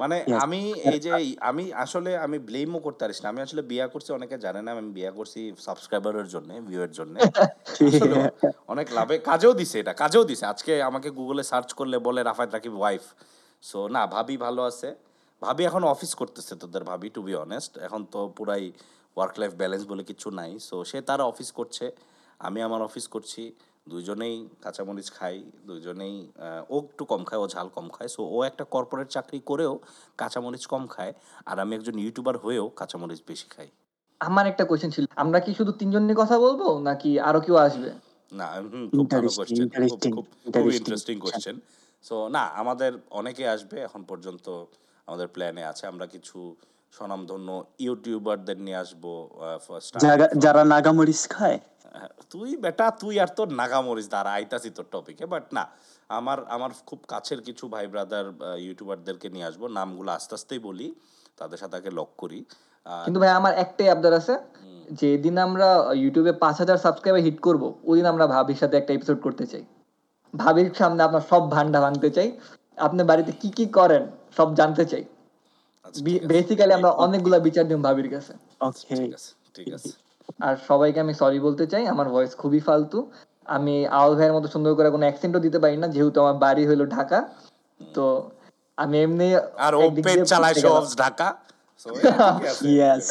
[0.00, 0.60] মানে আমি
[0.92, 1.10] এই যে
[1.50, 4.92] আমি আসলে আমি ব্লেমও করতে পারিস না। আমি আসলে বিয়া করছি অনেকে জানে না আমি
[4.98, 7.14] বিয়া করছি সাবস্ক্রাইবারের জন্য ভিউয়ের জন্য।
[8.72, 12.74] অনেক লাভে কাজেও দিছে এটা কাজেও দিছে। আজকে আমাকে গুগলে সার্চ করলে বলে রাফায়েত রাকিব
[12.80, 13.04] ওয়াইফ
[13.62, 14.88] সো না ভাবি ভালো আছে।
[15.44, 18.64] ভাবি এখন অফিস করতেছে তোদের ভাবি টু বি অনেস্ট এখন তো পুরাই
[19.16, 21.84] ওয়ার্ক লাইফ ব্যালেন্স বলে কিছু নাই। সো সে তার অফিস করছে
[22.40, 23.42] আমি আমার অফিস করছি।
[23.86, 24.34] দুইজনেই
[24.64, 25.36] কাঁচামরিচ খাই
[25.68, 29.38] দুইজনেই আহ, ও একটু কম খায় ও ঝাল কম খায়। সো ও একটা কর্পোরেট চাকরি
[29.50, 29.72] করেও
[30.18, 31.12] কাঁচামরিচ কম খায়।
[31.46, 33.68] আর আমি একজন ইউটিউবার হয়েও কাঁচামরিচ বেশি খাই।
[34.20, 37.90] আমার একটা কোয়েশ্চেন ছিল আমরা কি শুধু তিনজন নিয়ে কথা বলব নাকি আরও কেউ আসবে?
[38.32, 40.24] না হুম, খুব ভালো কোয়েশ্চেন খুব খুব
[40.54, 41.56] খুব ইন্টারেস্টিং কোয়েশ্চেন
[42.04, 44.46] সো না আমাদের অনেকে আসবে এখন পর্যন্ত।
[45.08, 46.38] আমাদের প্ল্যানে আছে। আমরা কিছু
[46.96, 47.48] স্বনামধন্য
[47.86, 49.04] ইউটিউবারদের নিয়ে আসব
[50.44, 51.58] যারা নাগামরিচ খায়?
[52.32, 55.64] তুই বেটা তুই আর তোর নাগামরিচ দ্বারা আইতাছি তোর টপিকে বাট না
[56.18, 58.26] আমার আমার খুব কাছের কিছু ভাই ব্রাদার
[58.66, 60.88] ইউটিউবারদেরকে নিয়ে আসব। নামগুলো আস্তে আস্তেই বলি
[61.40, 62.38] তাদের সাথে আগে লক করি।
[63.04, 64.34] কিন্তু ভাই আমার একটাই আবদার আছে
[65.00, 65.68] যেদিন আমরা
[66.02, 69.64] ইউটিউবে পাঁচ হাজার সাবস্ক্রাইবার হিট করব ওই দিন আমরা ভাবির সাথে একটা এপিসোড করতে চাই।
[70.34, 72.28] ভাবির সামনে আপনার সব ভান্ডা ভাঙতে চাই।
[72.86, 74.04] আপনি বাড়িতে কি কি করেন?
[74.36, 75.04] সব জানতে চাই।
[75.86, 76.00] আচ্ছা,
[76.32, 78.32] বেসিক্যালি আমরা অনেকগুলা বিচার দিই ভাবির কাছে।
[78.66, 78.94] ওকে
[79.56, 79.90] ঠিক আছে
[80.46, 82.98] আর সবাইকে আমি সরি বলতে চাই আমার ভয়েস খুবই ফালতু।
[83.46, 86.84] আমি আওয়াল ভাইয়ের মতো সুন্দর করে কোনো অ্যাকসেন্টও দিতে পারি না যেহেতু আমার বাড়ি হলো
[86.96, 87.18] ঢাকা
[87.80, 88.04] তো
[88.78, 89.28] আমি এমনি
[89.66, 89.82] আর ও
[90.32, 91.28] চালায় সহজ ঢাকা।
[92.68, 93.06] ইয়েস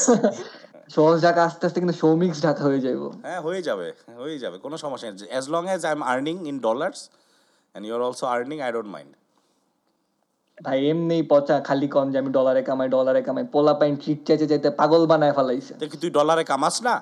[0.96, 3.88] সহজ ঢাকা আস্তে আস্তে কিন্তু সৌমিক্স ঢাকা হয়ে যাইবো। হ্যাঁ হয়ে যাবে
[4.22, 7.94] হয়ে যাবে কোনো সমস্যা নেই। As long as I am earning in dollars and you
[7.98, 9.12] are also earning I don't mind
[10.58, 14.46] ভাই এমনি পচা খালি কম যে আমি ডলারে কামাই ডলারে কামাই পোলা পাইন ট্রিট চাইতে
[14.52, 16.96] চাইতে পাগল বানায় ফেলাইছে। দেখি তুই ডলারে কামাস না?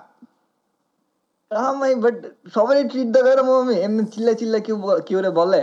[1.51, 2.17] কামাই বাট
[2.55, 4.77] সবারই ট্রিট দেবে এরকম আমি এমনি চিল্লা চিল্লা কেউ
[5.07, 5.61] কেউ রে বলে।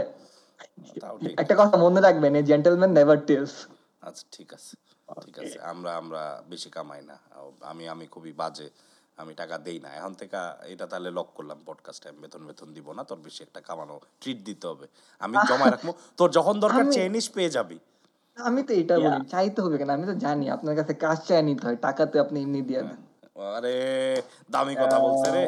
[1.43, 3.55] একটা কথা মনে রাখবেন এই জেন্টলম্যান নেভার টেলস
[4.07, 4.73] আচ্ছা ঠিক আছে
[5.25, 7.17] ঠিক আছে আমরা আমরা বেশি কামাই না।
[7.71, 8.69] আমি আমি খুবই বাজে।
[9.19, 12.93] আমি টাকা দেই না। এখন থেকে এটা তাহলে লক করলাম পডকাস্ট টাইম বেতন বেতন দিব
[12.93, 14.87] না তোর বেশি একটা কামানো ট্রিট দিতে হবে।
[15.19, 17.79] আমি জমা রাখব। তোর যখন দরকার আমি- চেয়ে নিস পেয়ে যাবি।
[18.37, 19.91] আমি তো এটা বলি চাইতে হবে কেন?
[19.91, 22.97] আমি তো জানি আপনার কাছে কাজ চাই নিতে হয় টাকা তো আপনি এমনি দিয়ে দেন।
[23.57, 25.47] আরে দামি কথা বলছে রে।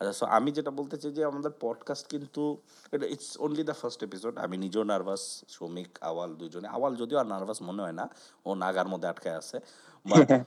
[0.00, 2.56] আচ্ছা সো আমি যেটা বলতে চাই যে আমাদের পডকাস্ট কিন্তু
[2.92, 7.26] এটা it's only the first episode আমি নিজেও নার্ভাস শ্রমিক আওয়াল দুজনে। আওয়াল যদিও আর
[7.26, 8.08] নার্ভাস মনে হয় না
[8.44, 9.60] ও নাগার মধ্যে আটকে আছে।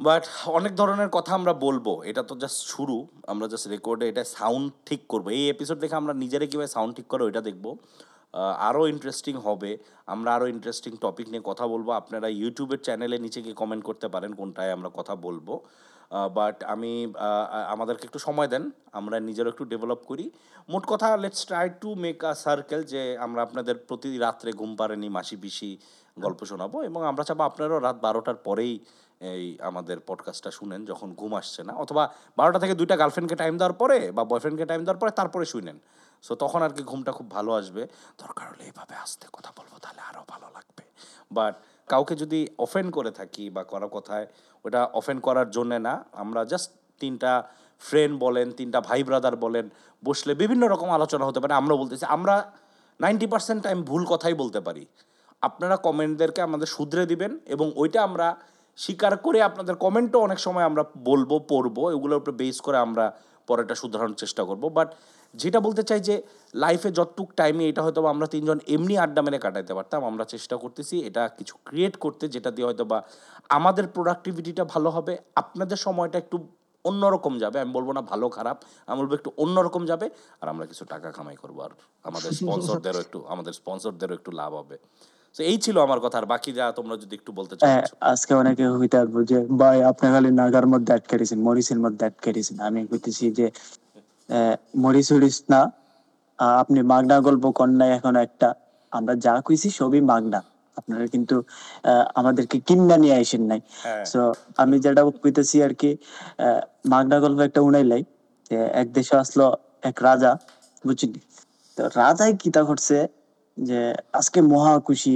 [0.00, 0.24] বাট
[0.58, 2.96] অনেক ধরনের কথা আমরা বলব। এটা তো জাস্ট শুরু।
[3.32, 7.06] আমরা জাস্ট রেকর্ডে এটা সাউন্ড ঠিক করব। এই এপিসোড দেখে আমরা নিজেরা কীভাবে সাউন্ড ঠিক
[7.12, 7.64] করে এটা দেখব।
[8.68, 9.70] আরও ইন্টারেস্টিং হবে।
[10.14, 14.30] আমরা আরও ইন্টারেস্টিং টপিক নিয়ে কথা বলব। আপনারা ইউটিউবের চ্যানেলে নিচে গিয়ে কমেন্ট করতে পারেন
[14.40, 15.48] কোনটায় আমরা কথা বলব।
[16.38, 16.92] বাট আমি
[17.74, 18.64] আমাদেরকে একটু সময় দেন।
[18.98, 20.26] আমরা নিজেরও একটু ডেভেলপ করি।
[20.72, 25.08] মোট কথা let's try to make a circle যে আমরা আপনাদের প্রতি রাত্রে ঘুম পারেনি
[25.16, 25.70] মাসি পিসি
[26.24, 28.74] গল্প শোনাবো এবং আমরা চাবো আপনারাও রাত বারোটার পরেই
[29.20, 33.72] এই আমাদের পডকাস্টটা শুনেন যখন ঘুম আসছে না, অথবা বারোটা থেকে দুইটা গার্লফ্রেন্ডকে টাইম দেওয়ার
[33.72, 35.78] পরে বা বয়ফ্রেন্ডকে টাইম দেওয়ার পরে তারপরে শুনেন
[36.22, 37.86] সো তখন আর কি ঘুমটা খুব ভালো আসবে।
[38.18, 40.84] দরকার হলে এইভাবে আসতে কথা বলব, তাহলে আরও ভালো লাগবে।
[41.32, 41.54] বাট
[41.88, 44.26] কাউকে যদি অফেন্ড করে থাকি বা করা কথায়,
[44.64, 47.48] ওটা অফেন্ড করার জন্যে না, আমরা জাস্ট তিনটা
[47.78, 49.70] ফ্রেন্ড বলেন, তিনটা ভাই ব্রাদার বলেন,
[50.04, 52.52] বসলে বিভিন্ন রকম আলোচনা হতে পারে। আমরা বলতেছি, আমরা
[53.00, 54.86] নাইনটি পার্সেন্ট টাইম ভুল কথাই বলতে পারি।
[55.40, 58.36] আপনারা কমেন্টদেরকে আমাদের শুধরে দিবেন এবং ওইটা আমরা
[58.78, 63.04] স্বীকার করে আপনাদের কমেন্টও অনেক সময় আমরা বলব পড়ব এগুলোর উপরে বেস করে আমরা
[63.48, 64.88] পরেটা শুধরানোর চেষ্টা করব। বাট
[65.34, 66.14] যেটা বলতে চাই যে
[66.54, 70.94] লাইফে যতটুক টাইমে এটা হয়তো আমরা তিনজন এমনি আড্ডা মেরে কাটাইতে পারতাম আমরা চেষ্টা করতেছি
[71.00, 72.98] এটা কিছু ক্রিয়েট করতে যেটা দিয়ে হয়তো বা
[73.50, 76.36] আমাদের প্রোডাক্টিভিটিটা ভালো হবে আপনাদের সময়টা একটু
[76.84, 78.56] অন্যরকম যাবে আমি বলব না ভালো খারাপ
[78.88, 80.06] আমি বলব একটু অন্যরকম যাবে
[80.42, 81.72] আর আমরা কিছু টাকা কামাই করব আর
[82.04, 84.76] আমাদের স্পন্সরদেরও একটু আমাদের স্পন্সরদেরও একটু লাভ হবে।
[85.36, 88.32] তো এই ছিল আমার কথা আর বাকি যা তোমরা যদি একটু বলতে চাও হ্যাঁ, আজকে
[88.34, 92.56] অনেকে হইতে পারব যে ভাই আপনি খালি নাগার মধ্যে আটকে দিয়েছেন মরিচের মধ্যে আটকে দিয়েছেন
[92.68, 93.46] আমি কইতেছি যে
[94.76, 95.60] মরিচ উড়িস না
[96.58, 98.48] আপনি মাগনা গল্প কন্যায় এখন একটা।
[98.92, 100.40] আমরা যা কইছি সবই মাগনা।
[100.76, 101.36] আপনারা কিন্তু
[102.14, 104.22] আমাদেরকে কিন্না নিয়ে আসেন নাই। হ্যাঁ। তো
[104.56, 105.90] আমি যেটা কইতেছি আর কি
[106.38, 108.02] আহ, মাগনা গল্প একটা উনাইলাই
[108.50, 109.46] যে এক দেশে আসলো
[109.82, 110.32] এক রাজা
[110.84, 111.20] বুঝলি
[111.78, 112.96] তো রাজাই কিতা করছে
[113.58, 113.80] যে
[114.12, 115.14] আজকে মহা খুশি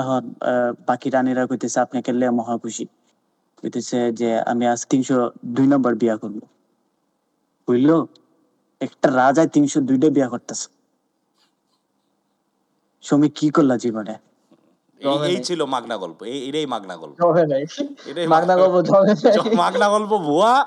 [0.00, 0.22] এখন
[0.86, 2.84] বাকি রানীরা কইতেছে আপনি কেলে মহা খুশি।
[3.58, 6.38] কইতেছে যে আমি আজ তিনশো দুই নম্বর বিয়া করব।
[7.68, 7.96] বুঝলো?
[8.80, 10.66] একটা রাজায় তিনশো দুইটা বিয়া করতেছে।
[13.04, 14.14] সমী, কি করলা জীবনে?
[15.00, 17.16] এই- ছিল মাগনা গল্প এটাই মাগনা গল্প।
[18.06, 18.74] এটাই মাগনা গল্প
[19.56, 20.66] মাগনা গল্প ভুয়া।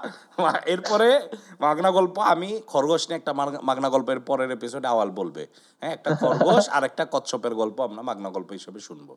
[0.65, 1.29] এরপরে
[1.59, 5.47] মাগনা গল্প আমি খরগোশ নিয়ে একটা মাগনা গল্পের পরের এপিসোড আওয়াল বলবে।
[5.79, 9.15] হ্যাঁ একটা খরগোশ আর একটা কচ্ছপের গল্প আমরা মাগনা গল্প হিসেবে শুনব।